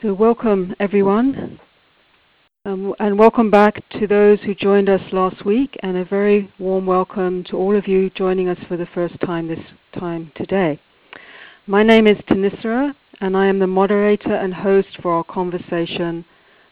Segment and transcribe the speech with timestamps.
[0.00, 1.58] So, welcome everyone,
[2.64, 6.86] um, and welcome back to those who joined us last week, and a very warm
[6.86, 9.58] welcome to all of you joining us for the first time this
[9.98, 10.78] time today.
[11.66, 16.24] My name is Thanissara, and I am the moderator and host for our conversation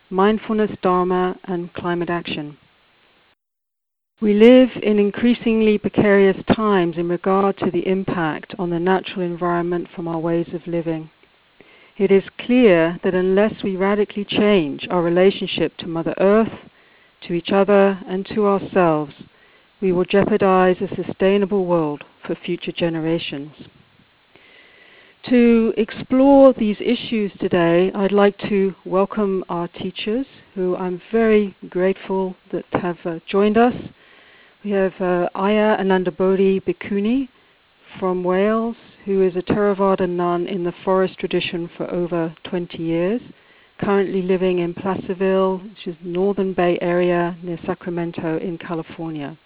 [0.09, 2.57] Mindfulness, Dharma, and Climate Action.
[4.21, 9.89] We live in increasingly precarious times in regard to the impact on the natural environment
[9.97, 11.11] from our ways of living.
[11.99, 16.53] It is clear that unless we radically change our relationship to Mother Earth,
[17.23, 19.15] to each other, and to ourselves,
[19.81, 23.53] we will jeopardize a sustainable world for future generations.
[25.31, 32.37] To explore these issues today, I'd like to welcome our teachers, who I'm very grateful
[32.53, 33.75] that have uh, joined us.
[34.63, 37.29] We have uh, Ayya Anandabodhi Bhikkhuni
[37.99, 43.21] from Wales, who is a Theravada nun in the forest tradition for over 20 years,
[43.79, 49.39] currently living in Placerville, which is Northern Bay Area near Sacramento in California.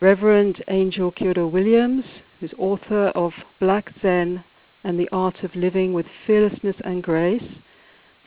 [0.00, 2.04] Reverend Angel Kyodo Williams,
[2.40, 4.42] who's author of Black Zen
[4.82, 7.44] and the Art of Living with Fearlessness and Grace,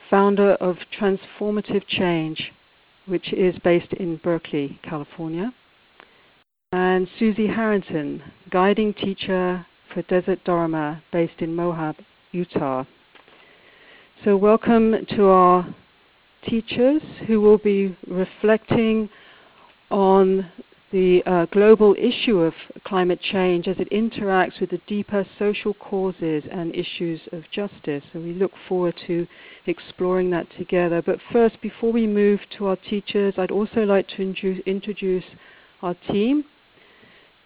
[0.10, 2.52] founder of Transformative Change,
[3.08, 5.52] which is based in Berkeley, California.
[6.72, 11.96] And Susie Harrington, guiding teacher for Desert Dharma based in Moab,
[12.34, 12.84] Utah.
[14.26, 15.76] So, welcome to our
[16.46, 19.10] teachers who will be reflecting
[19.90, 20.52] on
[20.92, 26.44] the uh, global issue of climate change as it interacts with the deeper social causes
[26.52, 28.04] and issues of justice.
[28.12, 29.26] So we look forward to
[29.66, 31.02] exploring that together.
[31.02, 35.24] But first, before we move to our teachers, I'd also like to introduce
[35.82, 36.44] our team,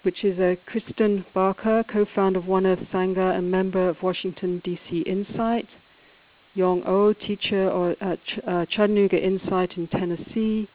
[0.04, 5.00] which is uh, Kristen Barker, co-founder of One Earth Sangha and member of Washington, D.C.
[5.02, 5.68] Insight.
[6.56, 10.68] Yong O, teacher at Ch- uh, Chattanooga Insight in Tennessee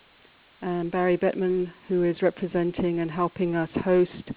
[0.62, 4.30] and Barry Bettman, who is representing and helping us host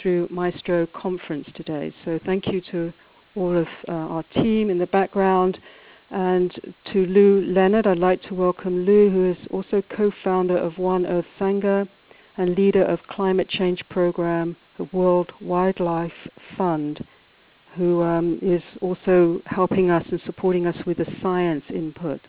[0.00, 1.92] through Maestro Conference today.
[2.04, 2.92] So thank you to
[3.34, 5.58] all of uh, our team in the background.
[6.10, 6.52] And
[6.92, 11.26] to Lou Leonard, I'd like to welcome Lou, who is also co-founder of One Earth
[11.40, 11.88] Sangha
[12.36, 16.12] and leader of Climate Change Program, the World Wildlife
[16.56, 17.04] Fund,
[17.76, 22.20] who um, is also helping us and supporting us with the science input.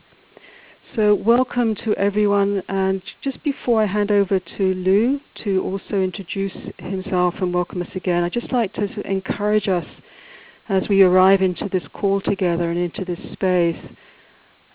[0.96, 2.62] So, welcome to everyone.
[2.70, 7.90] And just before I hand over to Lou to also introduce himself and welcome us
[7.96, 9.86] again, I'd just like to encourage us
[10.70, 13.78] as we arrive into this call together and into this space,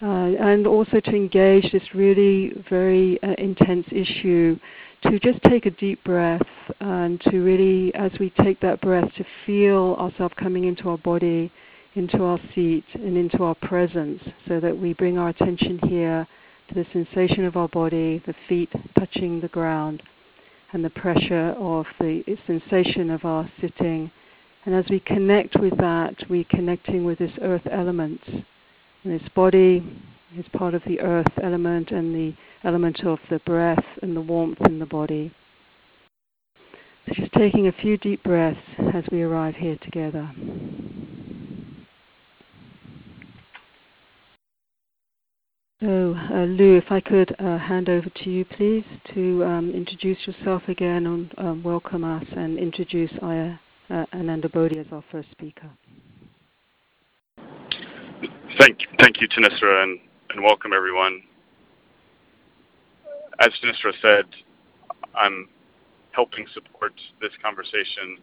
[0.03, 4.59] uh, and also to engage this really very uh, intense issue,
[5.03, 6.47] to just take a deep breath
[6.81, 11.51] and to really, as we take that breath, to feel ourselves coming into our body
[11.95, 16.27] into our seat and into our presence so that we bring our attention here
[16.69, 20.03] to the sensation of our body, the feet touching the ground,
[20.73, 24.11] and the pressure of the sensation of our sitting.
[24.65, 28.21] And as we connect with that, we're connecting with this earth element.
[29.03, 29.85] And this body
[30.37, 34.61] is part of the earth element and the element of the breath and the warmth
[34.67, 35.33] in the body.
[37.07, 38.61] So just taking a few deep breaths
[38.95, 40.31] as we arrive here together.
[45.81, 50.19] So, uh, Lou, if I could uh, hand over to you, please, to um, introduce
[50.27, 53.59] yourself again and um, welcome us and introduce Ayya
[53.89, 55.71] uh, Anandabodhi as our first speaker.
[58.59, 61.23] Thank, thank you, Thanissara, and, and welcome everyone.
[63.41, 64.27] As Thanissara said,
[65.15, 65.49] I'm
[66.13, 68.19] helping support this conversation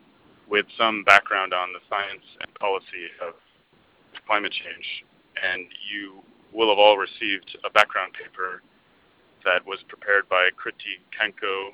[0.49, 3.33] with some background on the science and policy of
[4.25, 5.03] climate change.
[5.43, 6.23] And you
[6.53, 8.61] will have all received a background paper
[9.43, 11.71] that was prepared by Kritee Kanko,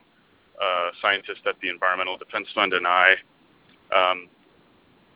[0.59, 3.13] a scientist at the Environmental Defense Fund, and I,
[3.95, 4.29] um,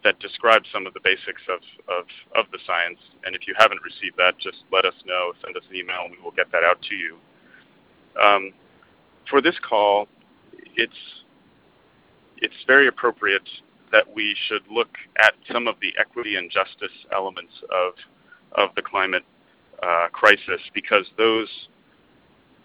[0.07, 1.59] that describes some of the basics of,
[1.91, 2.97] of, of the science.
[3.25, 6.11] And if you haven't received that, just let us know, send us an email, and
[6.15, 7.17] we will get that out to you.
[8.15, 8.53] Um,
[9.29, 10.07] for this call,
[10.75, 10.93] it's
[12.37, 13.49] it's very appropriate
[13.91, 17.93] that we should look at some of the equity and justice elements of
[18.53, 19.25] of the climate
[19.83, 21.49] uh, crisis because those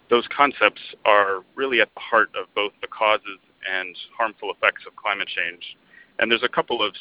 [0.09, 3.39] those concepts are really at the heart of both the causes
[3.69, 5.75] and harmful effects of climate change.
[6.19, 6.93] And there's a couple of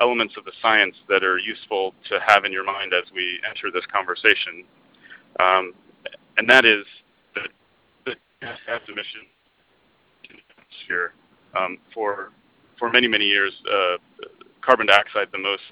[0.00, 3.70] elements of the science that are useful to have in your mind as we enter
[3.70, 4.64] this conversation.
[5.40, 5.72] Um,
[6.36, 6.84] and that is
[7.34, 7.48] that
[8.06, 8.58] the gas
[8.88, 9.20] emission
[10.58, 11.12] atmosphere
[11.58, 12.30] um, for
[12.78, 13.96] for many many years, uh,
[14.60, 15.62] carbon dioxide, the most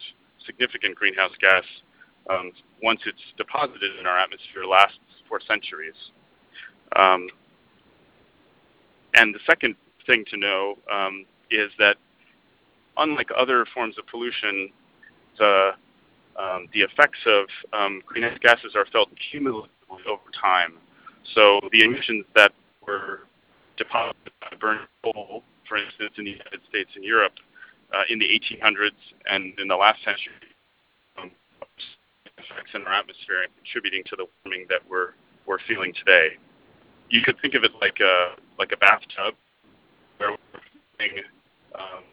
[0.46, 1.64] significant greenhouse gas
[2.28, 2.52] um,
[2.82, 5.94] once it's deposited in our atmosphere, lasts for centuries.
[6.96, 7.28] Um,
[9.14, 9.74] and the second
[10.06, 11.96] thing to know um, is that
[12.96, 14.70] unlike other forms of pollution,
[15.38, 15.70] the
[16.38, 20.74] um, the effects of um, greenhouse gases are felt cumulatively over time.
[21.34, 22.52] So the emissions that
[22.86, 23.20] were
[23.76, 27.34] deposited by burning coal, for instance, in the United States and Europe
[27.92, 28.90] uh, in the 1800s
[29.30, 30.32] and in the last century,
[31.20, 31.30] um,
[32.38, 35.10] effects in our atmosphere and contributing to the warming that we're
[35.46, 36.36] we're feeling today.
[37.08, 39.34] You could think of it like a like a bathtub
[40.18, 40.60] where we're
[40.98, 41.24] filling
[41.74, 42.04] um,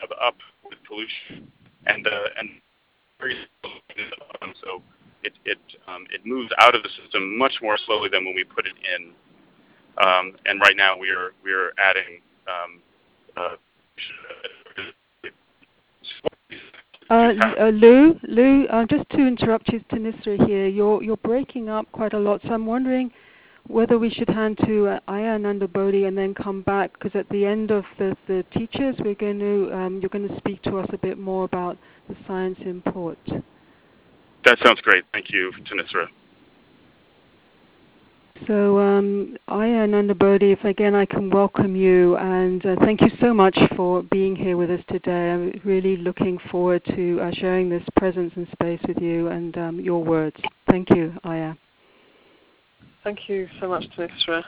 [0.00, 1.50] tub up with pollution
[1.86, 2.50] and uh, and
[3.20, 3.36] very
[4.62, 4.82] so
[5.22, 5.58] it it
[5.88, 8.74] um, it moves out of the system much more slowly than when we put it
[8.96, 9.12] in.
[9.96, 12.20] Um, and right now we are we are adding.
[12.46, 12.80] Um,
[13.36, 13.56] uh,
[17.10, 21.90] uh, uh, Lou, Lou, uh, just to interrupt you, Thanissara here, you're you're breaking up
[21.92, 22.40] quite a lot.
[22.42, 23.10] So I'm wondering
[23.66, 27.44] whether we should hand to uh, Ayya Bodhi and then come back because at the
[27.46, 30.88] end of the, the teachers, we're going to um, you're going to speak to us
[30.92, 31.78] a bit more about
[32.08, 33.18] the science import.
[34.44, 35.04] That sounds great.
[35.12, 36.06] Thank you, Thanissara.
[38.48, 43.32] So, um, Ayya Bodhi, if again I can welcome you, and uh, thank you so
[43.32, 45.30] much for being here with us today.
[45.30, 49.80] I'm really looking forward to uh, sharing this presence and space with you and um,
[49.80, 50.36] your words.
[50.68, 51.56] Thank you, Ayya.
[53.04, 54.42] Thank you so much, Thanissara.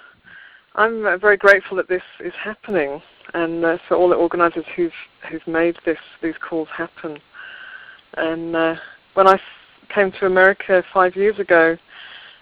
[0.76, 3.02] I'm uh, very grateful that this is happening,
[3.34, 4.90] and uh, for all the organisers who've
[5.30, 7.18] who've made this these calls happen.
[8.14, 8.76] And uh,
[9.12, 9.40] when I f-
[9.94, 11.76] came to America five years ago,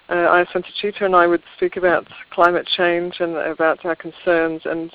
[0.07, 4.89] uh, Ayya Santacitta and I would speak about climate change and about our concerns, and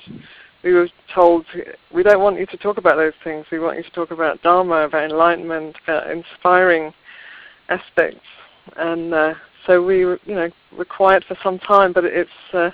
[0.63, 1.45] we were told
[1.93, 3.45] we don't want you to talk about those things.
[3.51, 6.91] We want you to talk about Dharma, about enlightenment, about inspiring
[7.69, 8.25] aspects.
[8.75, 9.33] And uh,
[9.65, 11.93] so we, you know, were quiet for some time.
[11.93, 12.71] But it's uh,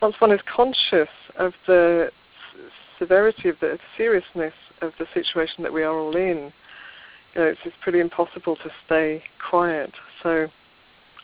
[0.00, 2.10] once one is conscious of the
[2.98, 6.52] severity of the seriousness of the situation that we are all in,
[7.34, 9.92] you know, it's, it's pretty impossible to stay quiet.
[10.22, 10.48] So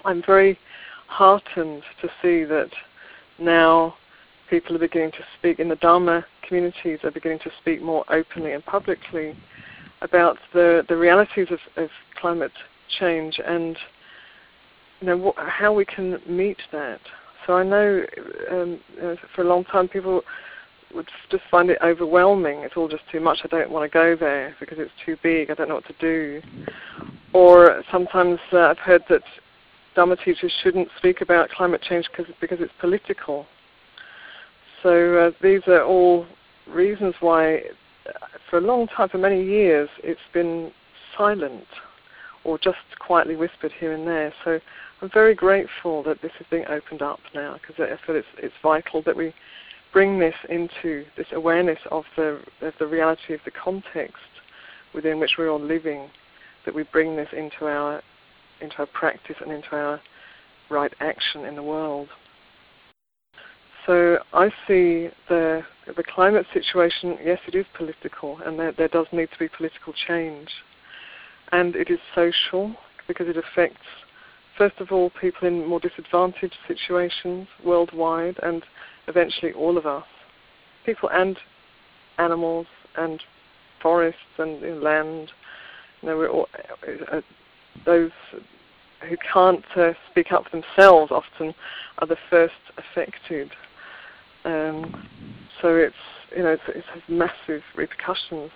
[0.04, 0.58] I'm very
[1.06, 2.70] heartened to see that
[3.38, 3.94] now
[4.50, 8.52] people are beginning to speak in the Dharma communities are beginning to speak more openly
[8.52, 9.36] and publicly
[10.00, 12.52] about the, the realities of, of climate
[12.98, 13.76] change and
[15.00, 17.00] you know wh- how we can meet that.
[17.46, 18.04] So I know
[18.50, 20.22] um, uh, for a long time people
[20.94, 22.60] would just find it overwhelming.
[22.60, 23.38] It's all just too much.
[23.44, 25.50] I don't want to go there because it's too big.
[25.50, 26.42] I don't know what to do.
[27.32, 29.22] Or sometimes uh, I've heard that
[29.94, 33.46] Dharma teachers shouldn't speak about climate change because because it's political.
[34.82, 36.26] So uh, these are all
[36.68, 37.56] reasons why,
[38.06, 40.70] uh, for a long time, for many years, it's been
[41.16, 41.64] silent
[42.44, 44.32] or just quietly whispered here and there.
[44.44, 44.60] So
[45.00, 48.54] I'm very grateful that this is being opened up now because I feel it's, it's
[48.62, 49.32] vital that we
[49.92, 54.16] bring this into this awareness of the, of the reality of the context
[54.94, 56.08] within which we're all living,
[56.64, 58.02] that we bring this into our,
[58.60, 60.00] into our practice and into our
[60.70, 62.08] right action in the world.
[63.86, 69.06] So I see the, the climate situation, yes, it is political, and there, there does
[69.12, 70.48] need to be political change.
[71.52, 72.74] And it is social
[73.06, 73.86] because it affects
[74.58, 78.64] first of all, people in more disadvantaged situations worldwide, and
[79.06, 80.04] eventually all of us,
[80.84, 81.38] people and
[82.18, 83.22] animals and
[83.80, 85.30] forests and you know, land.
[86.02, 86.48] You know, we're all,
[86.86, 87.20] uh, uh,
[87.86, 88.10] those
[89.08, 91.54] who can't uh, speak up for themselves often
[91.98, 93.52] are the first affected.
[94.44, 95.08] Um,
[95.62, 95.94] so it's
[96.36, 98.50] you know it's, it has massive repercussions,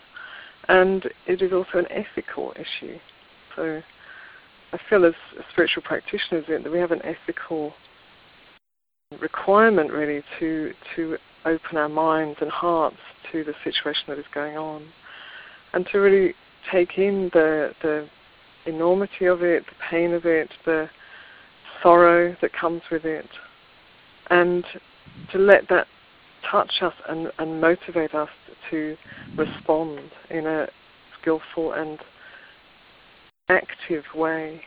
[0.68, 2.98] and it is also an ethical issue.
[3.54, 3.82] So
[4.72, 5.14] I feel as
[5.52, 7.74] spiritual practitioners that we have an ethical
[9.20, 12.96] requirement really to to open our minds and hearts
[13.30, 14.88] to the situation that is going on,
[15.74, 16.34] and to really
[16.70, 18.08] take in the the
[18.66, 20.88] enormity of it, the pain of it, the
[21.82, 23.28] sorrow that comes with it,
[24.30, 24.64] and
[25.32, 25.86] to let that
[26.50, 28.28] touch us and, and motivate us
[28.70, 28.96] to
[29.36, 30.00] respond
[30.30, 30.68] in a
[31.20, 31.98] skillful and
[33.52, 34.60] active way.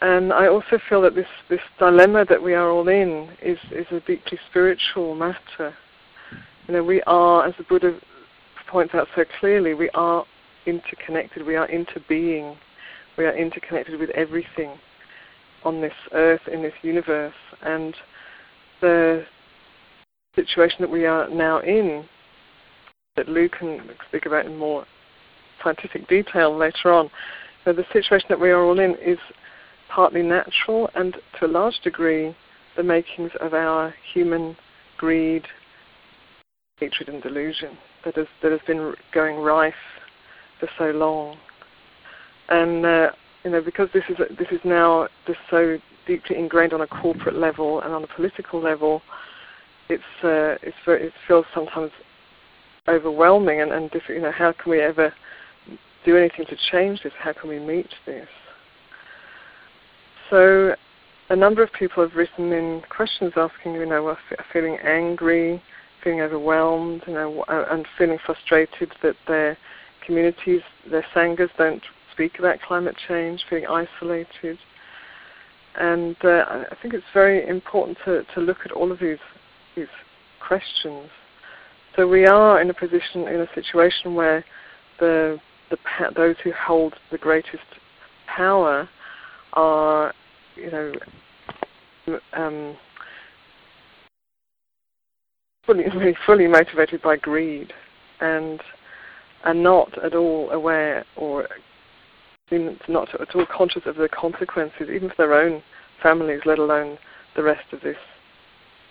[0.00, 3.86] And I also feel that this, this dilemma that we are all in is, is
[3.90, 5.74] a deeply spiritual matter.
[6.66, 7.98] You know, we are, as the Buddha
[8.68, 10.24] points out so clearly, we are
[10.64, 12.56] interconnected, we are interbeing,
[13.18, 14.78] we are interconnected with everything
[15.64, 17.34] on this earth, in this universe.
[17.60, 17.94] And
[18.80, 19.26] the
[20.34, 22.06] situation that we are now in,
[23.16, 24.86] that Lou can speak about in more
[25.62, 27.10] scientific detail later on,
[27.64, 29.18] So the situation that we are all in is
[29.88, 32.34] partly natural and to a large degree
[32.76, 34.56] the makings of our human
[34.96, 35.44] greed,
[36.78, 39.74] hatred and delusion that has, that has been going rife
[40.58, 41.36] for so long.
[42.48, 43.10] And uh,
[43.44, 47.36] you know, because this is this is now just so deeply ingrained on a corporate
[47.36, 49.02] level and on a political level,
[49.88, 51.90] it's uh, it's it feels sometimes
[52.88, 54.20] overwhelming and, and different.
[54.20, 55.12] You know, how can we ever
[56.04, 57.12] do anything to change this?
[57.18, 58.28] How can we meet this?
[60.30, 60.74] So,
[61.28, 64.16] a number of people have written in questions asking, you know,
[64.52, 65.62] feeling angry,
[66.02, 69.56] feeling overwhelmed, you know, and feeling frustrated that their
[70.04, 74.58] communities, their sanghas, don't speak about climate change, feeling isolated.
[75.78, 79.18] And uh, I think it's very important to, to look at all of these
[79.76, 79.86] these
[80.40, 81.08] questions.
[81.96, 84.44] So we are in a position, in a situation where
[84.98, 85.38] the,
[85.70, 85.78] the
[86.14, 87.62] those who hold the greatest
[88.26, 88.88] power
[89.54, 90.12] are,
[90.56, 90.92] you know,
[92.32, 92.76] um,
[95.66, 95.84] fully,
[96.26, 97.72] fully motivated by greed,
[98.20, 98.60] and
[99.44, 101.48] are not at all aware or
[102.88, 105.62] not at all conscious of the consequences, even for their own
[106.02, 106.98] families, let alone
[107.36, 107.96] the rest of this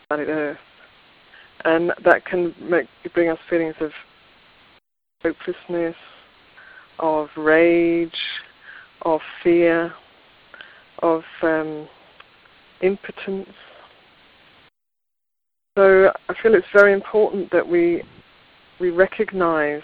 [0.07, 0.57] planet Earth.
[1.65, 3.91] And that can make, bring us feelings of
[5.21, 5.95] hopelessness,
[6.99, 8.11] of rage,
[9.03, 9.93] of fear,
[10.99, 11.87] of um,
[12.81, 13.49] impotence.
[15.77, 18.03] So I feel it's very important that we
[18.79, 19.81] we recognize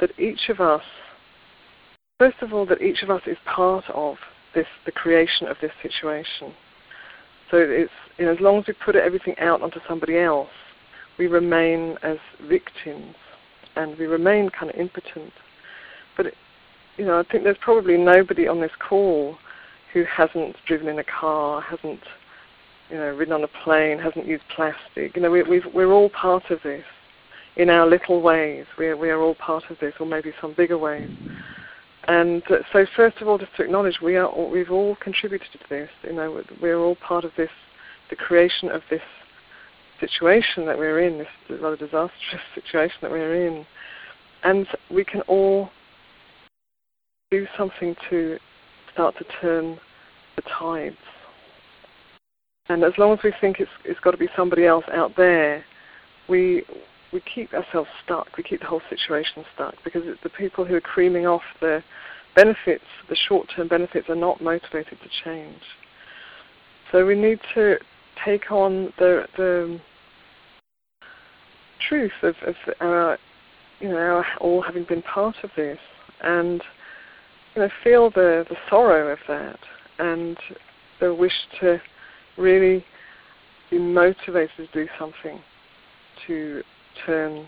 [0.00, 0.82] that each of us
[2.22, 4.14] First of all, that each of us is part of
[4.54, 6.54] this, the creation of this situation.
[7.50, 10.46] So it's, you know, as long as we put everything out onto somebody else,
[11.18, 12.18] we remain as
[12.48, 13.16] victims
[13.74, 15.32] and we remain kind of impotent.
[16.16, 16.26] But,
[16.96, 19.36] you know, I think there's probably nobody on this call
[19.92, 22.00] who hasn't driven in a car, hasn't,
[22.90, 25.16] you know, ridden on a plane, hasn't used plastic.
[25.16, 26.84] You know, we, we are all part of this
[27.56, 28.66] in our little ways.
[28.78, 31.10] We are, we are all part of this, or maybe some bigger ways.
[32.08, 35.48] And uh, so, first of all, just to acknowledge we are all, we've all contributed
[35.52, 35.90] to this.
[36.02, 37.50] You know, we're all part of this,
[38.10, 39.02] the creation of this
[40.00, 41.28] situation that we're in, this
[41.60, 43.64] rather disastrous situation that we're in,
[44.42, 45.70] and we can all
[47.32, 48.38] do something to
[48.92, 49.78] start to turn
[50.36, 50.96] the tides.
[52.68, 55.64] And as long as we think it's, it's got to be somebody else out there,
[56.28, 56.62] we
[57.12, 58.28] we keep ourselves stuck.
[58.36, 61.82] We keep the whole situation stuck because the people who are creaming off the
[62.34, 65.60] benefits, the short-term benefits, are not motivated to change.
[66.90, 67.76] So we need to
[68.24, 69.80] take on the the
[71.88, 73.18] truth of, of our,
[73.80, 75.78] you know, our all having been part of this,
[76.22, 76.62] and
[77.54, 79.58] you know, feel the the sorrow of that,
[79.98, 80.36] and
[81.00, 81.80] the wish to
[82.36, 82.84] really
[83.70, 85.40] be motivated to do something
[86.26, 86.62] to
[87.04, 87.46] turn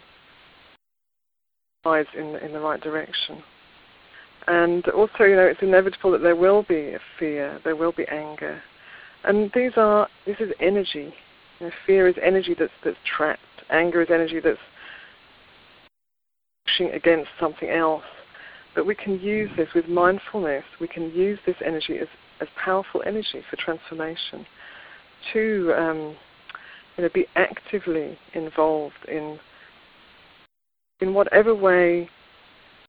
[1.84, 3.42] tides in in the right direction.
[4.46, 8.62] And also, you know, it's inevitable that there will be fear, there will be anger,
[9.24, 11.14] and these are this is energy.
[11.60, 13.40] You know, fear is energy that's that's trapped.
[13.70, 14.58] Anger is energy that's
[16.66, 18.04] pushing against something else.
[18.74, 20.64] But we can use this with mindfulness.
[20.80, 22.08] We can use this energy as
[22.40, 24.44] as powerful energy for transformation
[25.32, 26.16] to um,
[26.96, 29.38] you know, be actively involved in
[31.00, 32.08] in whatever way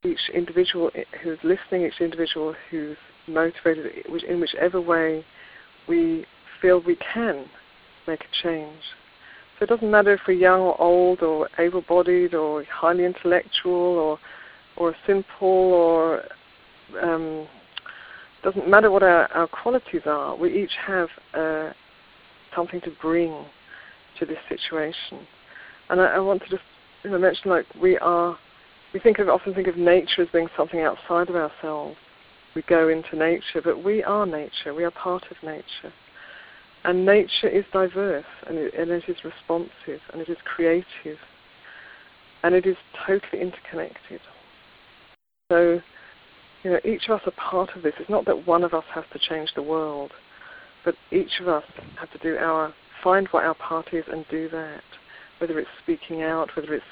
[0.04, 0.92] each individual
[1.24, 5.26] who's listening, each individual who's motivated, in whichever way
[5.88, 6.26] we
[6.62, 7.46] feel we can
[8.08, 8.82] make a change.
[9.58, 14.20] So it doesn't matter if we're young or old or able-bodied or highly intellectual or
[14.78, 16.24] or simple or
[17.02, 17.48] um,
[18.44, 20.36] doesn't matter what our, our qualities are.
[20.36, 21.72] We each have uh,
[22.56, 23.46] something to bring
[24.20, 25.28] to this situation.
[25.90, 26.64] And I, I want to just
[27.04, 28.38] you know, mention like we are,
[28.94, 31.98] we think of often think of nature as being something outside of ourselves.
[32.56, 34.74] We go into nature, but we are nature.
[34.74, 35.94] We are part of nature.
[36.86, 41.18] And nature is diverse, and it, and it is responsive, and it is creative,
[42.44, 44.22] and it is totally interconnected.
[45.52, 45.80] So,
[46.64, 47.94] you know, each of us are part of this.
[48.00, 50.12] It's not that one of us has to change the world,
[50.84, 51.64] but each of us
[52.00, 52.74] have to do our
[53.04, 54.82] find what our part is and do that.
[55.38, 56.86] Whether it's speaking out, whether it's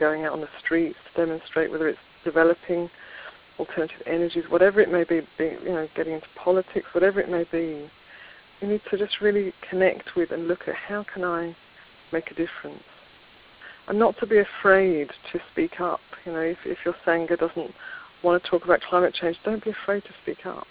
[0.00, 2.90] going out on the streets to demonstrate, whether it's developing
[3.60, 7.44] alternative energies, whatever it may be, be you know, getting into politics, whatever it may
[7.52, 7.88] be,
[8.60, 11.54] you need to just really connect with and look at how can I
[12.12, 12.82] make a difference.
[13.92, 16.00] And not to be afraid to speak up.
[16.24, 17.72] You know, if, if your sangha doesn't
[18.24, 20.66] want to talk about climate change, don't be afraid to speak up.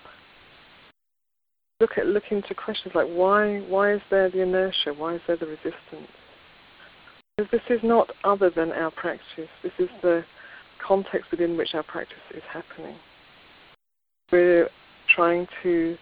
[1.80, 4.96] Look at look into questions like why why is there the inertia?
[4.98, 6.10] Why is there the resistance?
[7.38, 9.50] Because this is not other than our practice.
[9.62, 10.26] This is the
[10.84, 12.96] context within which our practice is happening.
[14.32, 14.68] We're
[15.16, 15.96] trying to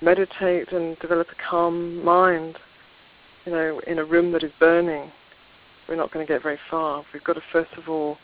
[0.00, 2.56] meditate and develop a calm mind,
[3.44, 5.12] you know, in a room that is burning.
[5.88, 7.04] We're not going to get very far.
[7.12, 8.16] We've got to first of all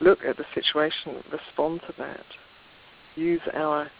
[0.00, 2.24] look at the situation, respond to that,
[3.16, 3.90] use our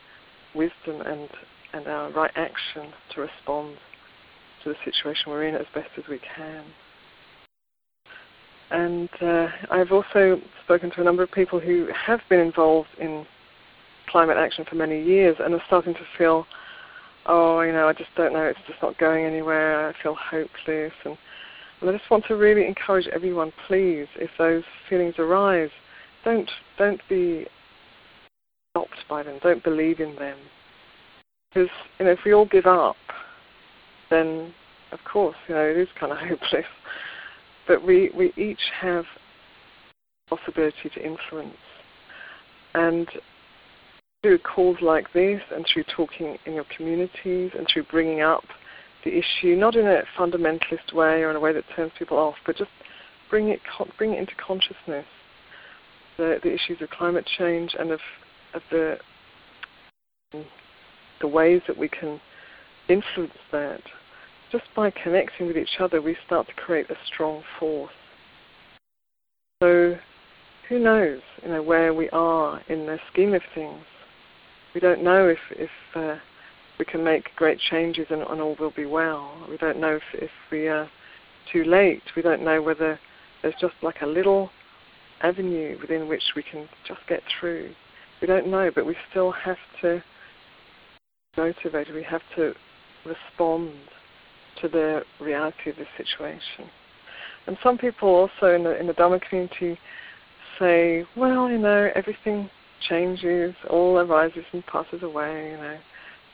[0.55, 1.29] wisdom and,
[1.73, 3.77] and our right action to respond
[4.65, 6.65] to the situation we're in as best as we can.
[8.71, 13.27] And uh, I've also spoken to a number of people who have been involved in
[14.09, 16.47] climate action for many years and are starting to feel,
[17.27, 20.93] oh, you know, I just don't know, it's just not going anywhere, I feel hopeless.
[21.05, 21.19] And,
[21.81, 25.71] and I just want to really encourage everyone, please, if those feelings arise,
[26.25, 27.47] don't, don't be
[28.71, 30.39] stopped by them, don't believe in them.
[31.49, 32.97] Because, you know, if we all give up,
[34.11, 34.53] then
[34.93, 36.67] of course, you know, it is kind of hopeless.
[37.67, 39.05] But we, we each have
[40.29, 41.57] possibility to influence.
[42.75, 43.09] And
[44.23, 48.45] through calls like this and through talking in your communities and through bringing up
[49.05, 52.37] the issue, not in a fundamentalist way or in a way that turns people off,
[52.47, 52.71] but just
[53.29, 53.61] bring it,
[53.97, 55.07] bring it into consciousness,
[56.17, 58.01] the, the issues of climate change and of,
[58.55, 58.99] of the,
[61.21, 62.21] the ways that we can
[62.89, 63.81] influence that
[64.51, 67.93] just by connecting with each other, we start to create a strong force.
[69.63, 69.97] So,
[70.69, 73.85] who knows, you know, where we are in the scheme of things?
[74.75, 76.17] We don't know if if uh,
[76.81, 79.47] we can make great changes and, and, all will be well.
[79.49, 80.91] We don't know if if we are
[81.53, 82.03] too late.
[82.17, 82.99] We don't know whether
[83.43, 84.51] there's just like a little
[85.21, 87.71] avenue within which we can just get through.
[88.21, 90.03] We don't know, but we still have to
[91.37, 91.93] motivate.
[91.93, 92.55] We have to
[93.05, 93.73] respond
[94.63, 96.71] to the reality of the situation.
[97.47, 99.79] And some people also in the in the Dharma community
[100.59, 102.49] say, well, you know, everything
[102.89, 105.79] changes, all arises and passes away, you know,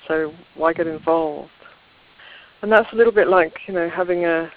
[0.08, 1.50] so why get involved?
[2.62, 4.50] And that's a little bit like, you know, having a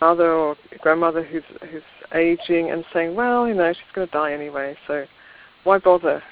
[0.00, 1.82] mother or grandmother who's who's
[2.14, 5.04] aging and saying, well, you know, she's going to die anyway, so
[5.64, 6.22] why bother?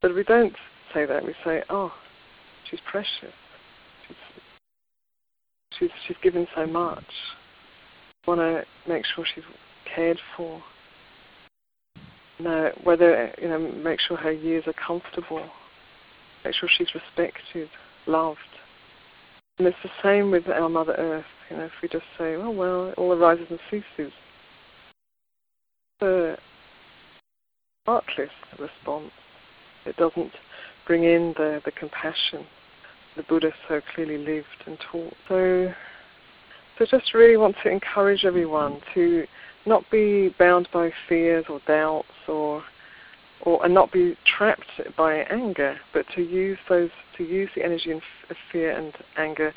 [0.00, 0.54] But we don't
[0.94, 1.24] say that.
[1.24, 1.92] We say, oh,
[2.70, 3.34] she's precious.
[4.08, 4.16] She's,
[5.78, 7.04] she's, she's given so much.
[8.26, 9.44] Want to make sure she's
[9.94, 10.62] cared for.
[12.38, 15.48] Know whether you know, make sure her years are comfortable.
[16.44, 17.68] Make sure she's respected,
[18.06, 18.38] loved.
[19.58, 21.24] And it's the same with our Mother Earth.
[21.50, 24.12] You know, if we just say, "Oh well, it all arises and ceases,"
[26.00, 26.36] the
[27.86, 29.12] artless response.
[29.86, 30.32] It doesn't
[30.86, 32.44] bring in the, the compassion
[33.16, 35.14] the Buddha so clearly lived and taught.
[35.28, 35.72] So,
[36.78, 39.26] so just really want to encourage everyone to
[39.66, 42.62] not be bound by fears or doubts or
[43.42, 47.90] or and not be trapped by anger, but to use those to use the energy
[47.90, 48.00] of
[48.50, 49.52] fear and anger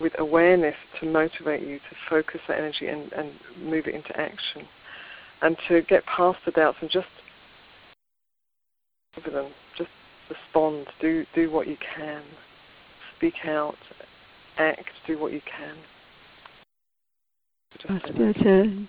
[0.00, 4.66] with awareness to motivate you to focus that energy and, and move it into action,
[5.42, 7.06] and to get past the doubts and just
[9.30, 9.90] them, just
[10.28, 12.22] respond, do do what you can
[13.16, 13.76] speak out,
[14.58, 15.76] act, do what you can.
[17.88, 18.86] That's, that's a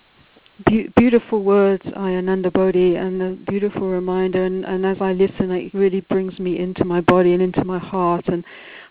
[0.64, 4.44] be- beautiful words, Ayya Anandabodhi, and a beautiful reminder.
[4.44, 7.78] And, and as I listen, it really brings me into my body and into my
[7.78, 8.44] heart, and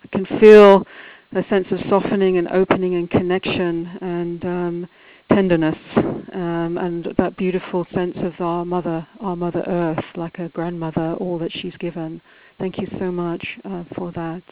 [0.04, 0.86] I can feel
[1.34, 4.88] a sense of softening and opening and connection and um,
[5.32, 11.16] tenderness, um, and that beautiful sense of our mother, our Mother Earth, like a grandmother,
[11.20, 12.22] all that she's given.
[12.58, 14.44] Thank you so much uh, for that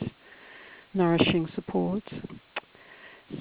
[0.93, 2.03] nourishing support.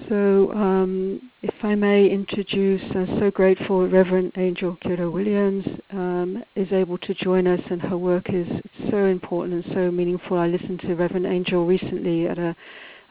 [0.09, 6.73] So, um, if I may introduce, I'm so grateful Reverend Angel Kyodo Williams um, is
[6.73, 8.47] able to join us, and her work is
[8.91, 10.39] so important and so meaningful.
[10.39, 12.57] I listened to Reverend Angel recently at a,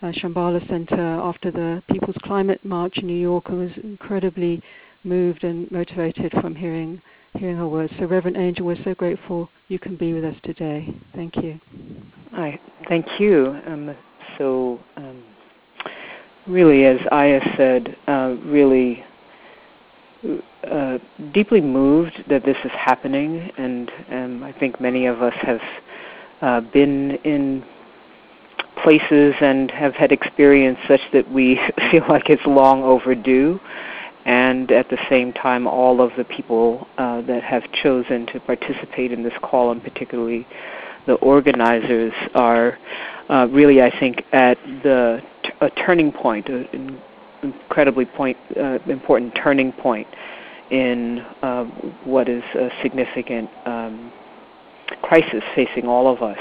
[0.02, 4.62] a Shambhala Center after the People's Climate March in New York and was incredibly
[5.04, 7.02] moved and motivated from hearing
[7.38, 7.94] hearing her words.
[7.98, 10.94] So, Reverend Angel, we're so grateful you can be with us today.
[11.16, 11.60] Thank you.
[12.34, 13.58] Hi, thank you.
[13.68, 13.96] Um,
[14.38, 15.24] so um,
[16.48, 19.04] really, as Ayya said, uh, really
[20.70, 21.00] uh,
[21.34, 25.62] deeply moved that this is happening, and um, I think many of us have
[26.42, 27.64] uh, been in
[28.84, 31.60] places and have had experience such that we
[31.92, 33.60] feel like it's long overdue.
[34.26, 39.12] and at the same time, all of the people uh, that have chosen to participate
[39.12, 40.46] in this call, and particularly
[41.08, 42.78] the organizers, are
[43.32, 47.02] uh, really, I think, at the t- a turning point, an
[47.42, 50.08] incredibly point, uh, important turning point
[50.70, 51.64] in uh,
[52.06, 54.12] what is a significant um,
[55.02, 56.38] crisis facing all of us.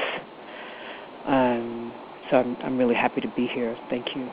[1.26, 1.92] Um,
[2.30, 3.76] so I'm, I'm really happy to be here.
[3.88, 4.28] Thank you.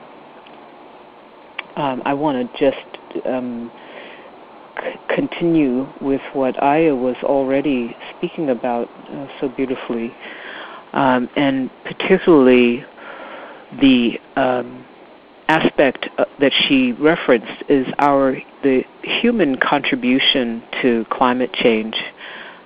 [1.75, 3.71] Um, I want to just um,
[4.79, 10.11] c- continue with what Ayya was already speaking about uh, so beautifully,
[10.93, 12.85] um, and particularly
[13.81, 14.85] the um,
[15.47, 21.95] aspect uh, that she referenced is our the human contribution to climate change.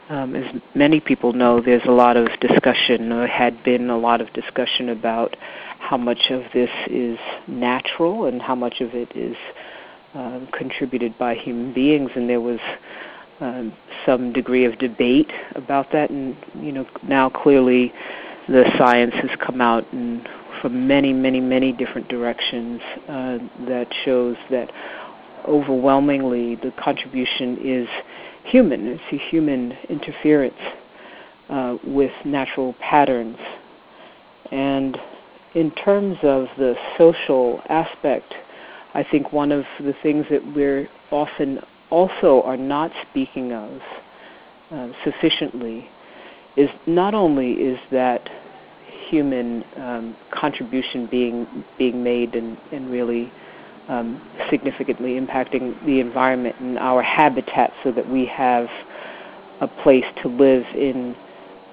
[0.10, 4.19] Um, as many people know, there's a lot of discussion, or had been a lot
[4.19, 5.38] of discussion about
[5.79, 9.38] how much of this is natural and how much of it is
[10.13, 12.60] um, contributed by human beings, and there was
[13.41, 13.73] um,
[14.06, 16.10] some degree of debate about that.
[16.10, 17.91] And you know, now clearly,
[18.47, 20.27] the science has come out and
[20.62, 24.71] from many, many, many different directions uh, that shows that
[25.47, 27.88] overwhelmingly the contribution is
[28.45, 28.88] human.
[28.88, 30.54] It's a human interference
[31.49, 33.38] uh, with natural patterns.
[34.51, 34.97] And
[35.56, 38.34] in terms of the social aspect,
[38.93, 41.60] I think one of the things that we're often
[41.91, 43.82] also are not speaking of
[44.71, 45.88] uh, sufficiently
[46.58, 48.27] is not only is that
[49.10, 53.32] human um, contribution being being made and, and really
[53.89, 58.67] um, significantly impacting the environment and our habitat so that we have
[59.60, 61.15] a place to live in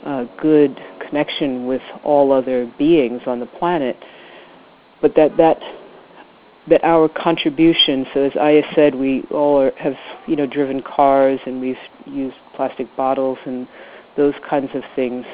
[0.05, 3.97] uh, good connection with all other beings on the planet,
[5.01, 5.59] but that that
[6.69, 8.07] that our contribution.
[8.13, 9.95] So as Ayya said, we all are, have
[10.27, 11.77] you know driven cars and we've
[12.07, 13.67] used plastic bottles and
[14.17, 15.25] those kinds of things.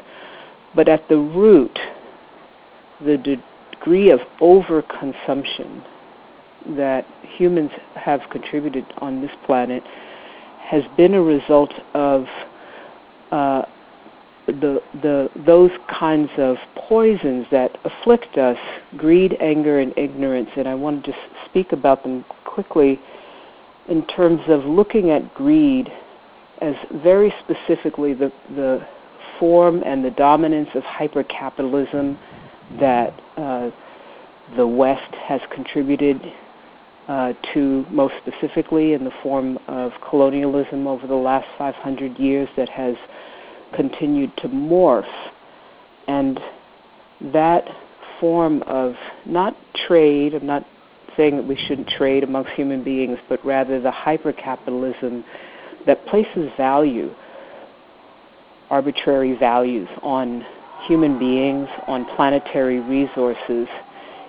[0.74, 1.78] But at the root,
[3.00, 5.84] the degree of overconsumption
[6.76, 9.82] that humans have contributed on this planet
[10.60, 12.26] has been a result of
[13.30, 13.62] uh,
[14.46, 18.58] the, the, those kinds of poisons that afflict us
[18.96, 20.50] greed, anger, and ignorance.
[20.56, 23.00] And I want to just speak about them quickly
[23.88, 25.90] in terms of looking at greed
[26.60, 28.86] as very specifically the, the
[29.38, 32.18] form and the dominance of hypercapitalism
[32.80, 33.70] that uh,
[34.56, 36.20] the West has contributed
[37.08, 42.68] uh, to most specifically in the form of colonialism over the last 500 years that
[42.68, 42.94] has
[43.74, 45.04] continued to morph.
[46.06, 46.38] And
[47.32, 47.64] that
[48.20, 48.94] form of
[49.26, 50.64] not trade, I'm not
[51.16, 55.24] saying that we shouldn't trade amongst human beings, but rather the hypercapitalism
[55.86, 57.14] that places value,
[58.70, 60.44] arbitrary values on
[60.86, 63.68] human beings, on planetary resources,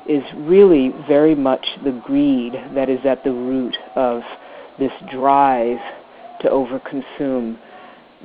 [0.08, 4.22] is really very much the greed that is at the root of
[4.78, 5.80] this drive
[6.42, 7.58] to overconsume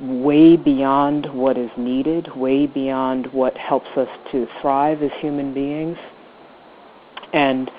[0.01, 5.97] way beyond what is needed, way beyond what helps us to thrive as human beings.
[7.33, 7.69] And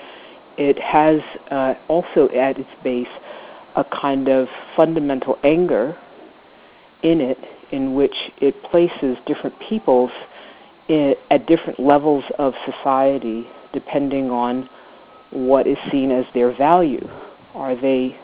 [0.57, 1.19] it has
[1.51, 3.07] uh, also at its base
[3.75, 5.97] a kind of fundamental anger
[7.01, 7.37] in it,
[7.71, 10.11] in which it places different peoples
[10.87, 14.69] in, at different levels of society depending on
[15.31, 17.05] what is seen as their value.
[17.55, 18.17] Are they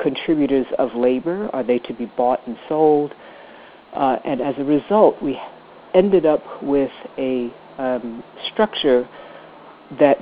[0.00, 1.50] contributors of labor?
[1.52, 3.14] Are they to be bought and sold?
[3.92, 5.40] Uh, and as a result, we
[5.94, 8.22] ended up with a um,
[8.52, 9.08] structure
[9.98, 10.18] that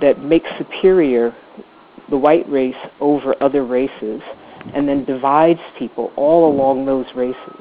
[0.00, 1.34] that makes superior
[2.10, 4.22] the white race over other races,
[4.74, 7.60] and then divides people all along those races.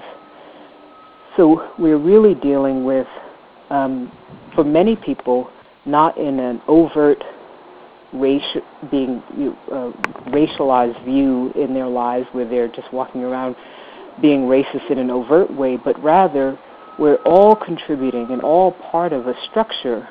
[1.35, 3.07] So we're really dealing with,
[3.69, 4.11] um,
[4.55, 5.51] for many people,
[5.85, 7.23] not in an overt
[8.13, 9.21] racial being
[9.71, 9.91] uh,
[10.29, 13.55] racialized view in their lives where they're just walking around
[14.21, 16.57] being racist in an overt way, but rather
[16.97, 20.07] we're all contributing and all part of a structure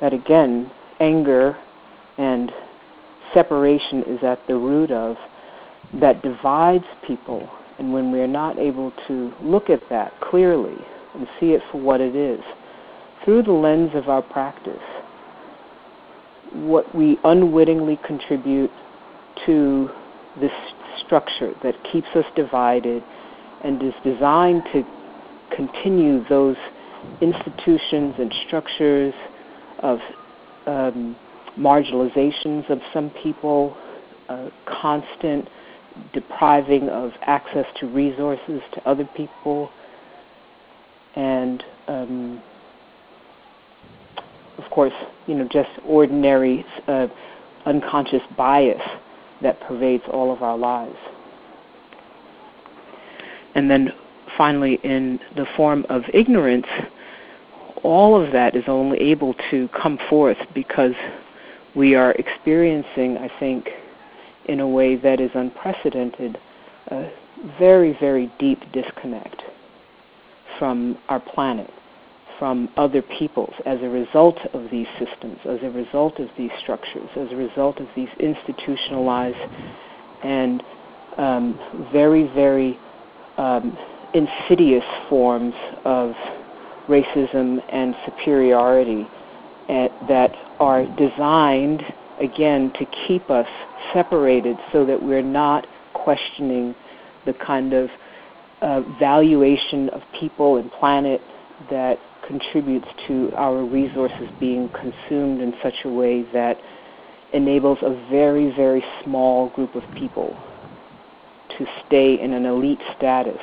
[0.00, 1.56] that, again, anger
[2.18, 2.52] and
[3.32, 5.16] separation is at the root of
[6.00, 7.48] that divides people.
[7.78, 10.76] And when we're not able to look at that clearly
[11.14, 12.40] and see it for what it is,
[13.24, 14.82] through the lens of our practice,
[16.52, 18.70] what we unwittingly contribute
[19.46, 19.88] to
[20.40, 20.52] this
[21.04, 23.02] structure that keeps us divided
[23.64, 24.84] and is designed to
[25.54, 26.56] continue those
[27.20, 29.14] institutions and structures
[29.80, 29.98] of
[30.66, 31.16] um,
[31.58, 33.76] marginalizations of some people,
[34.28, 35.48] a constant
[36.12, 39.70] depriving of access to resources to other people,
[41.16, 42.42] and um,
[44.58, 44.92] of course,
[45.26, 47.08] you know, just ordinary uh,
[47.66, 48.80] unconscious bias
[49.42, 50.96] that pervades all of our lives.
[53.54, 53.92] And then
[54.36, 56.66] finally, in the form of ignorance,
[57.82, 60.94] all of that is only able to come forth because
[61.74, 63.68] we are experiencing, I think,
[64.46, 66.38] in a way that is unprecedented,
[66.88, 67.10] a
[67.58, 69.42] very, very deep disconnect
[70.58, 71.70] from our planet,
[72.40, 77.08] from other peoples as a result of these systems, as a result of these structures,
[77.14, 79.36] as a result of these institutionalized
[80.24, 80.62] and
[81.18, 81.60] um,
[81.92, 82.78] very, very
[83.36, 83.76] um,
[84.14, 86.14] insidious forms of
[86.88, 89.06] racism and superiority
[89.68, 91.82] at, that are designed,
[92.20, 93.46] again, to keep us
[93.92, 96.74] separated so that we're not questioning
[97.26, 97.90] the kind of
[98.62, 101.20] uh, valuation of people and planet
[101.70, 101.98] that
[102.30, 106.56] contributes to our resources being consumed in such a way that
[107.32, 110.36] enables a very, very small group of people
[111.58, 113.40] to stay in an elite status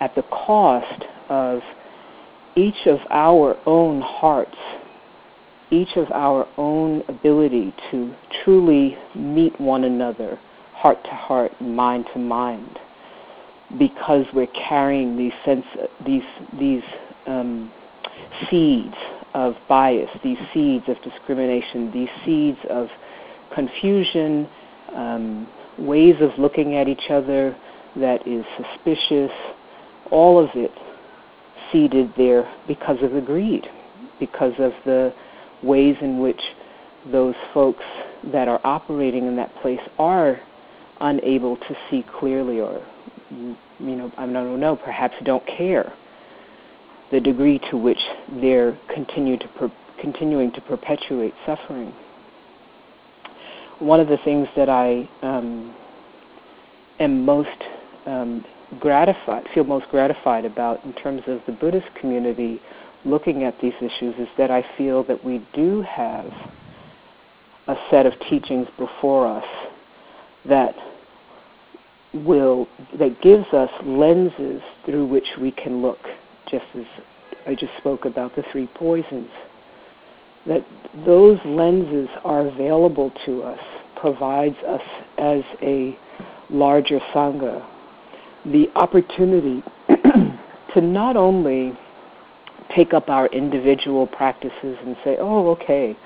[0.00, 1.60] at the cost of
[2.56, 4.56] each of our own hearts,
[5.70, 10.38] each of our own ability to truly meet one another,
[10.72, 12.78] heart to heart, mind to mind,
[13.78, 15.64] because we're carrying these sense,
[16.06, 16.22] these
[16.58, 16.82] these
[17.26, 17.72] um,
[18.50, 18.94] seeds
[19.34, 22.88] of bias, these seeds of discrimination, these seeds of
[23.54, 24.48] confusion,
[24.94, 27.56] um, ways of looking at each other
[27.96, 29.30] that is suspicious,
[30.10, 30.70] all of it
[31.72, 33.66] seeded there because of the greed,
[34.20, 35.12] because of the
[35.62, 36.40] ways in which
[37.10, 37.84] those folks
[38.32, 40.40] that are operating in that place are
[41.00, 42.84] unable to see clearly or
[43.30, 45.92] you know I don't know perhaps don't care
[47.14, 48.00] the degree to which
[48.40, 51.94] they're continue to per- continuing to perpetuate suffering.
[53.78, 55.76] One of the things that I um,
[56.98, 57.56] am most
[58.06, 58.44] um,
[58.80, 62.60] gratified, feel most gratified about in terms of the Buddhist community
[63.04, 66.26] looking at these issues is that I feel that we do have
[67.68, 69.46] a set of teachings before us
[70.46, 70.74] that
[72.12, 72.66] will
[72.98, 76.00] that gives us lenses through which we can look
[76.50, 76.84] just as
[77.46, 79.30] I just spoke about the three poisons
[80.46, 80.64] that
[81.06, 83.60] those lenses are available to us
[84.00, 84.82] provides us
[85.18, 85.98] as a
[86.50, 87.64] larger sangha
[88.46, 89.62] the opportunity
[90.74, 91.72] to not only
[92.74, 95.96] take up our individual practices and say, oh, okay,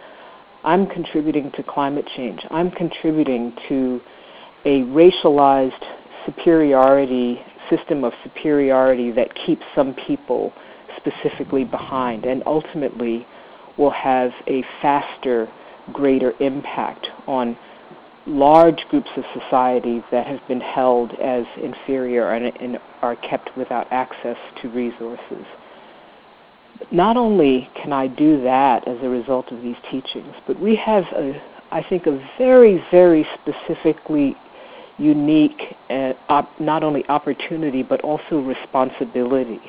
[0.65, 2.41] I'm contributing to climate change.
[2.51, 4.01] I'm contributing to
[4.65, 5.85] a racialized
[6.27, 10.53] superiority, system of superiority that keeps some people
[10.97, 13.27] specifically behind and ultimately
[13.77, 15.49] will have a faster,
[15.93, 17.57] greater impact on
[18.27, 23.91] large groups of society that have been held as inferior and, and, are kept without
[23.91, 25.47] access to resources.
[26.91, 31.05] Not only can I do that as a result of these teachings, but we have,
[31.15, 34.37] a, I think, a very, very specifically
[34.99, 39.61] unique, uh, op- not only opportunity, but also responsibility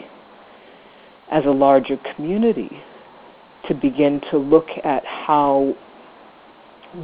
[1.31, 2.81] as a larger community
[3.67, 5.75] to begin to look at how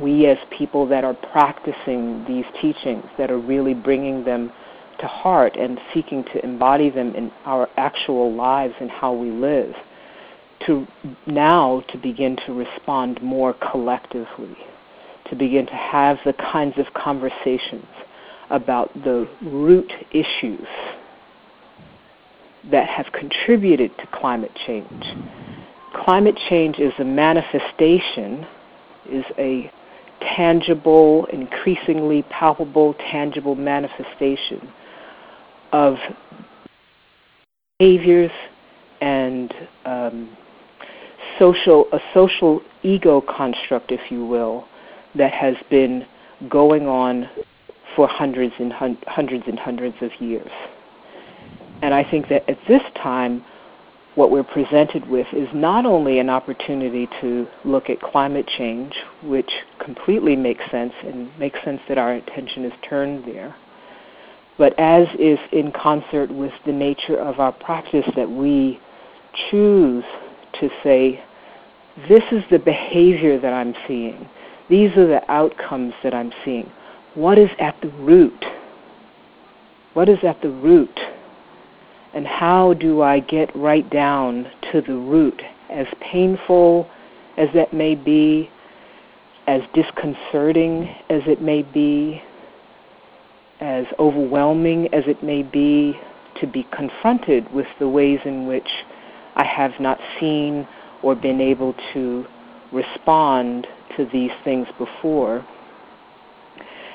[0.01, 4.51] we as people that are practicing these teachings, that are really bringing them
[4.99, 9.73] to heart and seeking to embody them in our actual lives and how we live,
[10.65, 10.87] to
[11.27, 14.57] now to begin to respond more collectively,
[15.29, 17.85] to begin to have the kinds of conversations
[18.49, 20.67] about the root issues
[22.71, 25.03] that have contributed to climate change.
[26.03, 28.45] Climate change is a manifestation
[29.09, 29.71] is a
[30.21, 34.67] tangible, increasingly palpable, tangible manifestation
[35.71, 35.95] of
[37.77, 38.31] behaviors
[39.01, 39.53] and
[39.85, 40.35] um,
[41.37, 44.65] social a social ego construct, if you will,
[45.15, 46.05] that has been
[46.49, 47.29] going on
[47.95, 50.51] for hundreds and hun- hundreds and hundreds of years.
[51.81, 53.43] And I think that at this time,
[54.15, 59.51] what we're presented with is not only an opportunity to look at climate change, which
[59.83, 63.55] completely makes sense and makes sense that our attention is turned there,
[64.57, 68.79] but as is in concert with the nature of our practice that we
[69.51, 70.05] choose
[70.61, 71.21] to say,
[72.07, 74.29] this is the behavior that I'm seeing.
[74.69, 76.71] These are the outcomes that I'm seeing.
[77.15, 78.45] What is at the root?
[79.93, 80.99] What is at the root?
[82.13, 85.41] And how do I get right down to the root?
[85.69, 86.87] As painful
[87.37, 88.49] as that may be,
[89.47, 92.21] as disconcerting as it may be,
[93.59, 95.97] as overwhelming as it may be,
[96.41, 98.67] to be confronted with the ways in which
[99.35, 100.67] I have not seen
[101.03, 102.25] or been able to
[102.71, 105.45] respond to these things before.